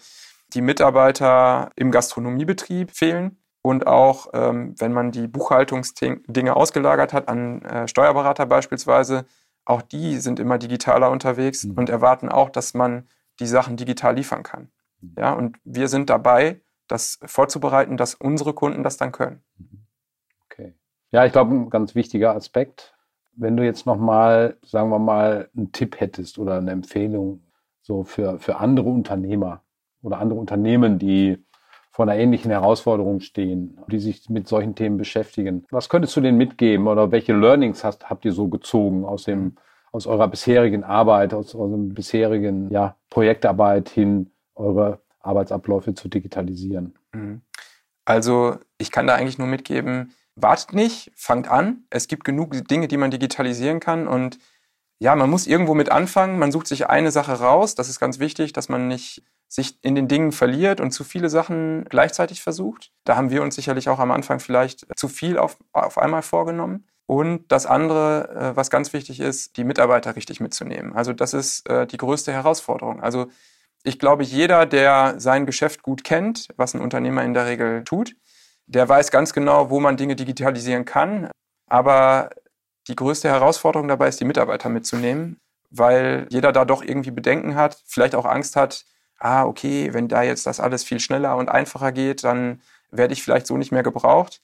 die 0.53 0.61
Mitarbeiter 0.61 1.71
im 1.75 1.89
Gastronomiebetrieb 1.89 2.91
fehlen. 2.91 3.37
Und 3.63 3.87
auch, 3.87 4.27
ähm, 4.33 4.75
wenn 4.77 4.93
man 4.93 5.11
die 5.11 5.27
Buchhaltungsdinge 5.27 6.55
ausgelagert 6.55 7.11
hat 7.11 7.27
an 7.27 7.63
äh, 7.63 7.87
Steuerberater 7.87 8.45
beispielsweise, 8.45 9.25
auch 9.65 9.81
die 9.81 10.19
sind 10.19 10.39
immer 10.39 10.57
digitaler 10.57 11.09
unterwegs 11.09 11.63
mhm. 11.63 11.71
und 11.71 11.89
erwarten 11.89 12.29
auch, 12.29 12.49
dass 12.49 12.73
man 12.73 13.07
die 13.39 13.47
Sachen 13.47 13.77
digital 13.77 14.15
liefern 14.15 14.43
kann. 14.43 14.69
Ja, 15.17 15.33
und 15.33 15.57
wir 15.63 15.87
sind 15.87 16.09
dabei, 16.09 16.61
das 16.87 17.19
vorzubereiten, 17.25 17.97
dass 17.97 18.15
unsere 18.15 18.53
Kunden 18.53 18.83
das 18.83 18.97
dann 18.97 19.11
können. 19.11 19.41
Okay. 20.45 20.73
Ja, 21.11 21.25
ich 21.25 21.31
glaube, 21.31 21.53
ein 21.53 21.69
ganz 21.69 21.95
wichtiger 21.95 22.35
Aspekt, 22.35 22.95
wenn 23.33 23.55
du 23.55 23.63
jetzt 23.63 23.85
nochmal, 23.85 24.57
sagen 24.63 24.89
wir 24.89 24.99
mal, 24.99 25.49
einen 25.55 25.71
Tipp 25.71 25.99
hättest 25.99 26.39
oder 26.39 26.57
eine 26.57 26.71
Empfehlung 26.71 27.43
so 27.81 28.03
für, 28.03 28.39
für 28.39 28.57
andere 28.57 28.89
Unternehmer 28.89 29.61
oder 30.01 30.19
andere 30.19 30.39
Unternehmen, 30.39 30.99
die 30.99 31.37
vor 31.91 32.03
einer 32.03 32.15
ähnlichen 32.15 32.51
Herausforderung 32.51 33.21
stehen, 33.21 33.79
die 33.87 33.99
sich 33.99 34.29
mit 34.29 34.47
solchen 34.47 34.75
Themen 34.75 34.97
beschäftigen. 34.97 35.65
Was 35.71 35.89
könntest 35.89 36.15
du 36.15 36.21
denen 36.21 36.37
mitgeben 36.37 36.87
oder 36.87 37.11
welche 37.11 37.33
Learnings 37.33 37.83
hast, 37.83 38.09
habt 38.09 38.25
ihr 38.25 38.33
so 38.33 38.49
gezogen 38.49 39.05
aus 39.05 39.23
dem, 39.23 39.55
aus 39.91 40.05
eurer 40.05 40.27
bisherigen 40.27 40.83
Arbeit, 40.83 41.33
aus 41.33 41.55
eurem 41.55 41.93
bisherigen, 41.93 42.69
ja, 42.71 42.95
Projektarbeit 43.09 43.89
hin 43.89 44.31
eure 44.57 45.01
Arbeitsabläufe 45.19 45.93
zu 45.93 46.07
digitalisieren? 46.07 46.97
Mhm. 47.13 47.41
Also 48.05 48.57
ich 48.77 48.91
kann 48.91 49.07
da 49.07 49.15
eigentlich 49.15 49.37
nur 49.37 49.47
mitgeben, 49.47 50.13
wartet 50.35 50.73
nicht, 50.73 51.11
fangt 51.15 51.49
an. 51.49 51.83
Es 51.89 52.07
gibt 52.07 52.23
genug 52.23 52.51
Dinge, 52.67 52.87
die 52.87 52.97
man 52.97 53.11
digitalisieren 53.11 53.79
kann 53.79 54.07
und 54.07 54.39
ja, 54.99 55.15
man 55.15 55.29
muss 55.29 55.45
irgendwo 55.45 55.75
mit 55.75 55.91
anfangen. 55.91 56.39
Man 56.39 56.51
sucht 56.51 56.67
sich 56.67 56.89
eine 56.89 57.11
Sache 57.11 57.33
raus. 57.33 57.75
Das 57.75 57.87
ist 57.87 57.99
ganz 57.99 58.19
wichtig, 58.19 58.53
dass 58.53 58.67
man 58.67 58.87
nicht 58.87 59.23
sich 59.47 59.77
in 59.83 59.95
den 59.95 60.07
Dingen 60.07 60.31
verliert 60.31 60.81
und 60.81 60.91
zu 60.91 61.03
viele 61.03 61.29
Sachen 61.29 61.85
gleichzeitig 61.85 62.41
versucht. 62.41 62.91
Da 63.05 63.15
haben 63.15 63.29
wir 63.29 63.43
uns 63.43 63.55
sicherlich 63.55 63.89
auch 63.89 63.99
am 63.99 64.11
Anfang 64.11 64.39
vielleicht 64.39 64.87
zu 64.97 65.07
viel 65.07 65.37
auf, 65.37 65.57
auf 65.71 65.97
einmal 65.97 66.23
vorgenommen. 66.23 66.85
Und 67.05 67.49
das 67.51 67.65
andere, 67.65 68.29
äh, 68.35 68.55
was 68.57 68.69
ganz 68.69 68.91
wichtig 68.91 69.21
ist, 69.21 69.55
die 69.55 69.63
Mitarbeiter 69.63 70.15
richtig 70.15 70.41
mitzunehmen. 70.41 70.93
Also 70.93 71.13
das 71.13 71.33
ist 71.33 71.69
äh, 71.69 71.87
die 71.87 71.97
größte 71.97 72.33
Herausforderung. 72.33 73.01
Also 73.01 73.27
ich 73.87 73.99
glaube, 73.99 74.23
jeder, 74.23 74.65
der 74.65 75.15
sein 75.17 75.45
Geschäft 75.45 75.81
gut 75.81 76.03
kennt, 76.03 76.49
was 76.57 76.73
ein 76.73 76.81
Unternehmer 76.81 77.23
in 77.23 77.33
der 77.33 77.45
Regel 77.45 77.85
tut, 77.85 78.15
der 78.65 78.87
weiß 78.87 79.11
ganz 79.11 79.31
genau, 79.31 79.69
wo 79.69 79.79
man 79.79 79.95
Dinge 79.95 80.17
digitalisieren 80.17 80.83
kann. 80.83 81.31
Aber 81.69 82.29
die 82.89 82.97
größte 82.97 83.29
Herausforderung 83.29 83.87
dabei 83.87 84.09
ist, 84.09 84.19
die 84.19 84.25
Mitarbeiter 84.25 84.67
mitzunehmen, 84.67 85.39
weil 85.69 86.27
jeder 86.29 86.51
da 86.51 86.65
doch 86.65 86.83
irgendwie 86.83 87.11
Bedenken 87.11 87.55
hat, 87.55 87.81
vielleicht 87.85 88.13
auch 88.13 88.25
Angst 88.25 88.57
hat, 88.57 88.83
ah, 89.19 89.45
okay, 89.45 89.93
wenn 89.93 90.09
da 90.09 90.21
jetzt 90.21 90.45
das 90.47 90.59
alles 90.59 90.83
viel 90.83 90.99
schneller 90.99 91.37
und 91.37 91.47
einfacher 91.49 91.93
geht, 91.93 92.25
dann 92.25 92.61
werde 92.91 93.13
ich 93.13 93.23
vielleicht 93.23 93.47
so 93.47 93.55
nicht 93.55 93.71
mehr 93.71 93.83
gebraucht. 93.83 94.41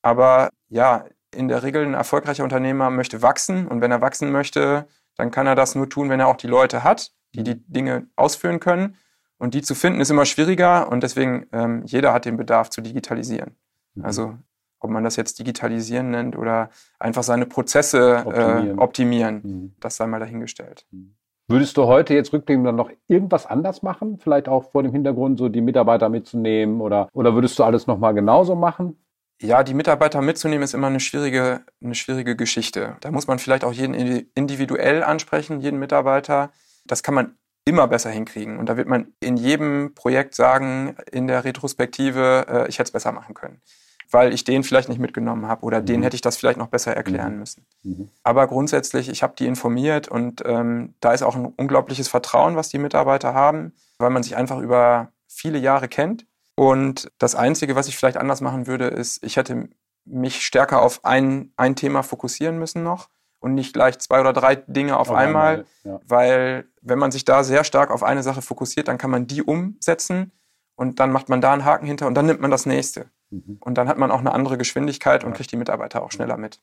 Aber 0.00 0.48
ja, 0.68 1.04
in 1.34 1.48
der 1.48 1.62
Regel 1.62 1.84
ein 1.84 1.94
erfolgreicher 1.94 2.44
Unternehmer 2.44 2.88
möchte 2.88 3.20
wachsen 3.20 3.68
und 3.68 3.82
wenn 3.82 3.90
er 3.90 4.00
wachsen 4.00 4.32
möchte, 4.32 4.88
dann 5.16 5.30
kann 5.30 5.46
er 5.46 5.54
das 5.54 5.74
nur 5.74 5.88
tun, 5.88 6.08
wenn 6.08 6.20
er 6.20 6.28
auch 6.28 6.36
die 6.36 6.46
Leute 6.46 6.82
hat, 6.82 7.12
die 7.34 7.42
die 7.42 7.62
Dinge 7.66 8.06
ausführen 8.16 8.60
können. 8.60 8.96
Und 9.38 9.54
die 9.54 9.62
zu 9.62 9.74
finden 9.74 10.00
ist 10.00 10.10
immer 10.10 10.24
schwieriger 10.24 10.90
und 10.90 11.02
deswegen 11.02 11.46
ähm, 11.52 11.82
jeder 11.84 12.12
hat 12.12 12.24
den 12.24 12.36
Bedarf 12.36 12.70
zu 12.70 12.80
digitalisieren. 12.80 13.56
Mhm. 13.94 14.04
Also 14.04 14.34
ob 14.80 14.90
man 14.90 15.04
das 15.04 15.16
jetzt 15.16 15.38
digitalisieren 15.38 16.10
nennt 16.10 16.36
oder 16.36 16.70
einfach 16.98 17.22
seine 17.22 17.46
Prozesse 17.46 18.22
optimieren, 18.24 18.78
äh, 18.78 18.80
optimieren 18.80 19.40
mhm. 19.42 19.72
das 19.80 19.96
sei 19.96 20.06
mal 20.06 20.20
dahingestellt. 20.20 20.86
Mhm. 20.90 21.14
Würdest 21.48 21.76
du 21.76 21.84
heute 21.84 22.12
jetzt 22.12 22.32
rückblickend 22.32 22.66
dann 22.66 22.74
noch 22.74 22.90
irgendwas 23.06 23.46
anders 23.46 23.82
machen? 23.82 24.18
Vielleicht 24.18 24.48
auch 24.48 24.72
vor 24.72 24.82
dem 24.82 24.90
Hintergrund, 24.90 25.38
so 25.38 25.48
die 25.48 25.60
Mitarbeiter 25.60 26.08
mitzunehmen 26.08 26.80
oder, 26.80 27.08
oder 27.12 27.34
würdest 27.34 27.58
du 27.58 27.64
alles 27.64 27.86
nochmal 27.86 28.14
genauso 28.14 28.56
machen? 28.56 28.98
Ja, 29.40 29.62
die 29.62 29.74
Mitarbeiter 29.74 30.22
mitzunehmen 30.22 30.64
ist 30.64 30.74
immer 30.74 30.88
eine 30.88 30.98
schwierige, 30.98 31.60
eine 31.80 31.94
schwierige 31.94 32.34
Geschichte. 32.34 32.96
Da 33.00 33.12
muss 33.12 33.28
man 33.28 33.38
vielleicht 33.38 33.64
auch 33.64 33.72
jeden 33.72 33.94
individuell 34.34 35.04
ansprechen, 35.04 35.60
jeden 35.60 35.78
Mitarbeiter. 35.78 36.50
Das 36.86 37.02
kann 37.02 37.14
man 37.14 37.36
immer 37.66 37.88
besser 37.88 38.10
hinkriegen. 38.10 38.58
Und 38.58 38.68
da 38.68 38.76
wird 38.76 38.88
man 38.88 39.12
in 39.20 39.36
jedem 39.36 39.92
Projekt 39.94 40.34
sagen, 40.34 40.96
in 41.10 41.26
der 41.26 41.44
Retrospektive, 41.44 42.46
äh, 42.48 42.68
ich 42.68 42.78
hätte 42.78 42.88
es 42.88 42.92
besser 42.92 43.12
machen 43.12 43.34
können. 43.34 43.60
Weil 44.08 44.32
ich 44.32 44.44
den 44.44 44.62
vielleicht 44.62 44.88
nicht 44.88 45.00
mitgenommen 45.00 45.48
habe 45.48 45.64
oder 45.64 45.80
mhm. 45.80 45.86
den 45.86 46.02
hätte 46.04 46.14
ich 46.14 46.20
das 46.20 46.36
vielleicht 46.36 46.58
noch 46.58 46.68
besser 46.68 46.94
erklären 46.94 47.32
mhm. 47.32 47.38
müssen. 47.40 47.66
Mhm. 47.82 48.08
Aber 48.22 48.46
grundsätzlich, 48.46 49.08
ich 49.08 49.24
habe 49.24 49.34
die 49.36 49.46
informiert 49.46 50.06
und 50.06 50.42
ähm, 50.46 50.94
da 51.00 51.12
ist 51.12 51.24
auch 51.24 51.34
ein 51.34 51.46
unglaubliches 51.46 52.06
Vertrauen, 52.06 52.54
was 52.54 52.68
die 52.68 52.78
Mitarbeiter 52.78 53.34
haben, 53.34 53.72
weil 53.98 54.10
man 54.10 54.22
sich 54.22 54.36
einfach 54.36 54.60
über 54.60 55.10
viele 55.26 55.58
Jahre 55.58 55.88
kennt. 55.88 56.24
Und 56.54 57.10
das 57.18 57.34
Einzige, 57.34 57.74
was 57.74 57.88
ich 57.88 57.96
vielleicht 57.96 58.16
anders 58.16 58.40
machen 58.40 58.68
würde, 58.68 58.86
ist, 58.86 59.24
ich 59.24 59.36
hätte 59.36 59.68
mich 60.04 60.46
stärker 60.46 60.82
auf 60.82 61.04
ein, 61.04 61.52
ein 61.56 61.74
Thema 61.74 62.02
fokussieren 62.04 62.58
müssen 62.60 62.84
noch 62.84 63.08
und 63.40 63.54
nicht 63.54 63.72
gleich 63.72 63.98
zwei 63.98 64.20
oder 64.20 64.32
drei 64.32 64.56
Dinge 64.56 64.98
auf, 64.98 65.10
auf 65.10 65.16
einmal, 65.16 65.52
einmal 65.52 65.66
ja. 65.84 66.00
weil 66.06 66.64
wenn 66.82 66.98
man 66.98 67.10
sich 67.10 67.24
da 67.24 67.44
sehr 67.44 67.64
stark 67.64 67.90
auf 67.90 68.02
eine 68.02 68.22
Sache 68.22 68.42
fokussiert, 68.42 68.88
dann 68.88 68.98
kann 68.98 69.10
man 69.10 69.26
die 69.26 69.42
umsetzen 69.42 70.32
und 70.74 71.00
dann 71.00 71.10
macht 71.10 71.28
man 71.28 71.40
da 71.40 71.52
einen 71.52 71.64
Haken 71.64 71.86
hinter 71.86 72.06
und 72.06 72.14
dann 72.14 72.26
nimmt 72.26 72.40
man 72.40 72.50
das 72.50 72.66
nächste. 72.66 73.06
Mhm. 73.30 73.58
Und 73.60 73.78
dann 73.78 73.88
hat 73.88 73.98
man 73.98 74.10
auch 74.10 74.20
eine 74.20 74.32
andere 74.32 74.58
Geschwindigkeit 74.58 75.24
und 75.24 75.34
kriegt 75.34 75.50
die 75.50 75.56
Mitarbeiter 75.56 76.02
auch 76.02 76.12
schneller 76.12 76.36
mit. 76.36 76.60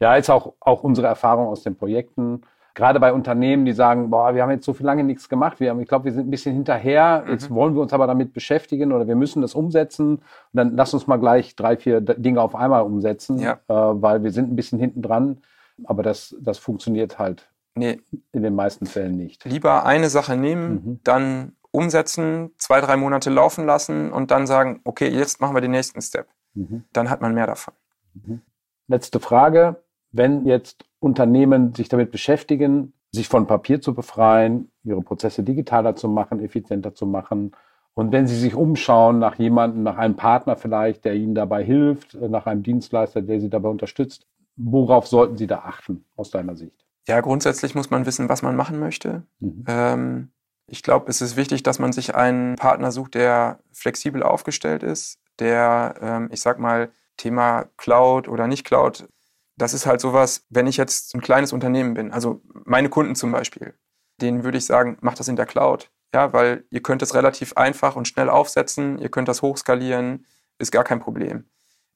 Ja, 0.00 0.16
jetzt 0.16 0.30
auch, 0.30 0.54
auch 0.60 0.82
unsere 0.82 1.06
Erfahrung 1.06 1.48
aus 1.48 1.62
den 1.62 1.76
Projekten. 1.76 2.42
Gerade 2.74 3.00
bei 3.00 3.12
Unternehmen, 3.12 3.64
die 3.64 3.72
sagen, 3.72 4.08
boah, 4.08 4.34
wir 4.34 4.42
haben 4.42 4.52
jetzt 4.52 4.64
so 4.64 4.72
viel 4.72 4.86
lange 4.86 5.02
nichts 5.02 5.28
gemacht, 5.28 5.58
wir 5.58 5.70
haben, 5.70 5.80
ich 5.80 5.88
glaube, 5.88 6.04
wir 6.04 6.12
sind 6.12 6.28
ein 6.28 6.30
bisschen 6.30 6.54
hinterher, 6.54 7.24
mhm. 7.26 7.32
jetzt 7.32 7.50
wollen 7.50 7.74
wir 7.74 7.82
uns 7.82 7.92
aber 7.92 8.06
damit 8.06 8.32
beschäftigen 8.32 8.92
oder 8.92 9.08
wir 9.08 9.16
müssen 9.16 9.42
das 9.42 9.54
umsetzen. 9.54 10.16
Und 10.18 10.22
dann 10.52 10.76
lass 10.76 10.94
uns 10.94 11.08
mal 11.08 11.16
gleich 11.16 11.56
drei, 11.56 11.76
vier 11.76 12.00
Dinge 12.00 12.40
auf 12.40 12.54
einmal 12.54 12.82
umsetzen, 12.82 13.40
ja. 13.40 13.54
äh, 13.54 13.74
weil 13.74 14.22
wir 14.22 14.30
sind 14.30 14.52
ein 14.52 14.56
bisschen 14.56 14.78
hinten 14.78 15.02
dran. 15.02 15.38
Aber 15.84 16.02
das, 16.02 16.36
das 16.40 16.58
funktioniert 16.58 17.18
halt 17.18 17.50
nee. 17.74 18.00
in 18.32 18.42
den 18.42 18.54
meisten 18.54 18.86
Fällen 18.86 19.16
nicht. 19.16 19.44
Lieber 19.44 19.84
eine 19.84 20.10
Sache 20.10 20.36
nehmen, 20.36 20.70
mhm. 20.70 21.00
dann 21.04 21.52
umsetzen, 21.70 22.50
zwei, 22.58 22.80
drei 22.80 22.96
Monate 22.96 23.30
laufen 23.30 23.66
lassen 23.66 24.12
und 24.12 24.30
dann 24.30 24.46
sagen, 24.46 24.80
okay, 24.84 25.08
jetzt 25.08 25.40
machen 25.40 25.54
wir 25.54 25.60
den 25.60 25.70
nächsten 25.70 26.00
Step. 26.00 26.28
Mhm. 26.54 26.84
Dann 26.92 27.10
hat 27.10 27.20
man 27.20 27.34
mehr 27.34 27.46
davon. 27.46 27.74
Mhm. 28.14 28.40
Letzte 28.88 29.20
Frage. 29.20 29.82
Wenn 30.10 30.46
jetzt 30.46 30.84
Unternehmen 31.00 31.74
sich 31.74 31.88
damit 31.88 32.10
beschäftigen, 32.10 32.94
sich 33.12 33.28
von 33.28 33.46
Papier 33.46 33.80
zu 33.80 33.94
befreien, 33.94 34.70
ihre 34.82 35.02
Prozesse 35.02 35.42
digitaler 35.42 35.96
zu 35.96 36.08
machen, 36.08 36.40
effizienter 36.40 36.94
zu 36.94 37.06
machen, 37.06 37.52
und 37.98 38.12
wenn 38.12 38.28
Sie 38.28 38.36
sich 38.36 38.54
umschauen 38.54 39.18
nach 39.18 39.40
jemandem, 39.40 39.82
nach 39.82 39.98
einem 39.98 40.14
Partner 40.14 40.54
vielleicht, 40.54 41.04
der 41.04 41.16
Ihnen 41.16 41.34
dabei 41.34 41.64
hilft, 41.64 42.14
nach 42.14 42.46
einem 42.46 42.62
Dienstleister, 42.62 43.22
der 43.22 43.40
Sie 43.40 43.50
dabei 43.50 43.70
unterstützt, 43.70 44.24
worauf 44.58 45.06
sollten 45.06 45.36
Sie 45.36 45.46
da 45.46 45.60
achten 45.60 46.04
aus 46.16 46.30
deiner 46.30 46.56
Sicht? 46.56 46.84
Ja, 47.06 47.20
grundsätzlich 47.20 47.74
muss 47.74 47.90
man 47.90 48.04
wissen, 48.04 48.28
was 48.28 48.42
man 48.42 48.56
machen 48.56 48.78
möchte. 48.78 49.22
Mhm. 49.40 49.64
Ähm, 49.66 50.32
ich 50.66 50.82
glaube, 50.82 51.08
es 51.08 51.22
ist 51.22 51.36
wichtig, 51.36 51.62
dass 51.62 51.78
man 51.78 51.92
sich 51.92 52.14
einen 52.14 52.56
Partner 52.56 52.92
sucht, 52.92 53.14
der 53.14 53.60
flexibel 53.72 54.22
aufgestellt 54.22 54.82
ist, 54.82 55.18
der, 55.38 55.94
ähm, 56.02 56.28
ich 56.30 56.40
sag 56.40 56.58
mal, 56.58 56.90
Thema 57.16 57.66
Cloud 57.78 58.28
oder 58.28 58.46
nicht 58.46 58.64
Cloud, 58.64 59.08
das 59.56 59.74
ist 59.74 59.86
halt 59.86 60.00
sowas, 60.00 60.46
wenn 60.50 60.66
ich 60.66 60.76
jetzt 60.76 61.14
ein 61.14 61.20
kleines 61.20 61.52
Unternehmen 61.52 61.94
bin, 61.94 62.12
also 62.12 62.40
meine 62.64 62.88
Kunden 62.88 63.16
zum 63.16 63.32
Beispiel, 63.32 63.74
denen 64.20 64.44
würde 64.44 64.58
ich 64.58 64.66
sagen, 64.66 64.98
macht 65.00 65.18
das 65.18 65.28
in 65.28 65.36
der 65.36 65.46
Cloud. 65.46 65.90
Ja, 66.14 66.32
weil 66.32 66.64
ihr 66.70 66.80
könnt 66.80 67.02
es 67.02 67.14
relativ 67.14 67.54
einfach 67.54 67.94
und 67.94 68.08
schnell 68.08 68.30
aufsetzen, 68.30 68.98
ihr 68.98 69.10
könnt 69.10 69.28
das 69.28 69.42
hochskalieren, 69.42 70.24
ist 70.58 70.72
gar 70.72 70.84
kein 70.84 71.00
Problem. 71.00 71.44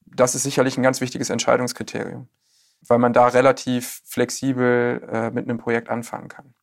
Das 0.04 0.34
ist 0.34 0.42
sicherlich 0.42 0.76
ein 0.76 0.82
ganz 0.82 1.00
wichtiges 1.00 1.30
Entscheidungskriterium, 1.30 2.28
weil 2.86 2.98
man 2.98 3.12
da 3.12 3.28
relativ 3.28 4.02
flexibel 4.04 5.08
äh, 5.10 5.30
mit 5.30 5.48
einem 5.48 5.58
Projekt 5.58 5.88
anfangen 5.88 6.28
kann. 6.28 6.54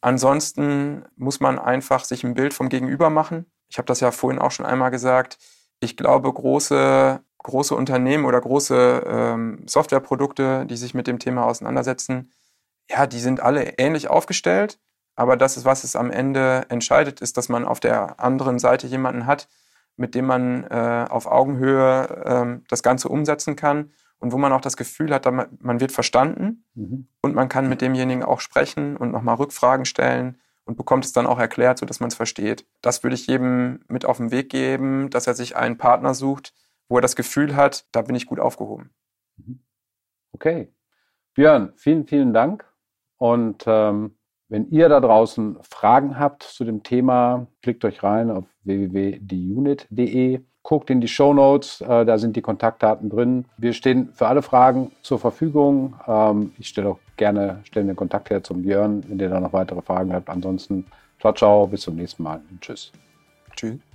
Ansonsten 0.00 1.04
muss 1.16 1.40
man 1.40 1.58
einfach 1.58 2.04
sich 2.04 2.24
ein 2.24 2.34
Bild 2.34 2.54
vom 2.54 2.68
Gegenüber 2.68 3.08
machen. 3.08 3.46
Ich 3.68 3.78
habe 3.78 3.86
das 3.86 4.00
ja 4.00 4.10
vorhin 4.10 4.40
auch 4.40 4.50
schon 4.50 4.66
einmal 4.66 4.90
gesagt. 4.90 5.38
Ich 5.80 5.96
glaube, 5.96 6.32
große, 6.32 7.20
große 7.38 7.74
Unternehmen 7.74 8.24
oder 8.24 8.40
große 8.40 9.04
ähm, 9.06 9.62
Softwareprodukte, 9.66 10.66
die 10.66 10.76
sich 10.76 10.94
mit 10.94 11.06
dem 11.06 11.18
Thema 11.18 11.46
auseinandersetzen, 11.46 12.32
ja, 12.90 13.06
die 13.06 13.20
sind 13.20 13.40
alle 13.40 13.78
ähnlich 13.78 14.08
aufgestellt. 14.08 14.80
Aber 15.14 15.36
das 15.36 15.56
ist, 15.56 15.64
was 15.64 15.84
es 15.84 15.94
am 15.94 16.10
Ende 16.10 16.66
entscheidet, 16.68 17.20
ist, 17.20 17.36
dass 17.36 17.48
man 17.48 17.64
auf 17.64 17.80
der 17.80 18.18
anderen 18.18 18.58
Seite 18.58 18.86
jemanden 18.88 19.26
hat, 19.26 19.48
mit 19.96 20.14
dem 20.14 20.26
man 20.26 20.64
äh, 20.64 21.06
auf 21.08 21.26
Augenhöhe 21.26 22.08
äh, 22.24 22.64
das 22.68 22.82
Ganze 22.82 23.08
umsetzen 23.08 23.54
kann 23.54 23.92
und 24.22 24.30
wo 24.32 24.38
man 24.38 24.52
auch 24.52 24.60
das 24.60 24.76
Gefühl 24.76 25.12
hat, 25.12 25.26
man 25.26 25.80
wird 25.80 25.90
verstanden 25.90 26.64
mhm. 26.74 27.08
und 27.22 27.34
man 27.34 27.48
kann 27.48 27.68
mit 27.68 27.80
demjenigen 27.80 28.22
auch 28.22 28.38
sprechen 28.38 28.96
und 28.96 29.10
nochmal 29.10 29.34
Rückfragen 29.34 29.84
stellen 29.84 30.38
und 30.64 30.76
bekommt 30.76 31.04
es 31.04 31.12
dann 31.12 31.26
auch 31.26 31.40
erklärt, 31.40 31.78
sodass 31.78 31.98
man 31.98 32.06
es 32.06 32.14
versteht. 32.14 32.64
Das 32.82 33.02
würde 33.02 33.14
ich 33.16 33.26
jedem 33.26 33.80
mit 33.88 34.04
auf 34.04 34.18
den 34.18 34.30
Weg 34.30 34.48
geben, 34.48 35.10
dass 35.10 35.26
er 35.26 35.34
sich 35.34 35.56
einen 35.56 35.76
Partner 35.76 36.14
sucht, 36.14 36.54
wo 36.88 36.98
er 36.98 37.00
das 37.00 37.16
Gefühl 37.16 37.56
hat, 37.56 37.84
da 37.90 38.02
bin 38.02 38.14
ich 38.14 38.26
gut 38.26 38.38
aufgehoben. 38.38 38.90
Mhm. 39.38 39.58
Okay. 40.30 40.72
Björn, 41.34 41.72
vielen, 41.74 42.06
vielen 42.06 42.32
Dank. 42.32 42.64
Und 43.16 43.64
ähm, 43.66 44.16
wenn 44.48 44.68
ihr 44.70 44.88
da 44.88 45.00
draußen 45.00 45.58
Fragen 45.68 46.16
habt 46.16 46.44
zu 46.44 46.64
dem 46.64 46.84
Thema, 46.84 47.48
klickt 47.60 47.84
euch 47.84 48.04
rein 48.04 48.30
auf 48.30 48.44
www.dieunit.de 48.62 50.44
guckt 50.62 50.90
in 50.90 51.00
die 51.00 51.08
Show 51.08 51.34
Notes, 51.34 51.80
äh, 51.80 52.04
da 52.04 52.18
sind 52.18 52.36
die 52.36 52.42
Kontaktdaten 52.42 53.10
drin. 53.10 53.44
Wir 53.58 53.72
stehen 53.72 54.10
für 54.14 54.28
alle 54.28 54.42
Fragen 54.42 54.92
zur 55.02 55.18
Verfügung. 55.18 55.94
Ähm, 56.06 56.52
ich 56.58 56.68
stelle 56.68 56.90
auch 56.90 56.98
gerne 57.16 57.60
stellen 57.64 57.88
den 57.88 57.96
Kontakt 57.96 58.30
her 58.30 58.42
zum 58.42 58.62
Björn, 58.62 59.02
wenn 59.08 59.18
ihr 59.18 59.28
da 59.28 59.40
noch 59.40 59.52
weitere 59.52 59.82
Fragen 59.82 60.12
habt. 60.12 60.28
Ansonsten, 60.28 60.86
ciao, 61.20 61.32
ciao, 61.32 61.66
bis 61.66 61.82
zum 61.82 61.96
nächsten 61.96 62.22
Mal. 62.22 62.40
Tschüss. 62.60 62.92
Tschüss. 63.56 63.91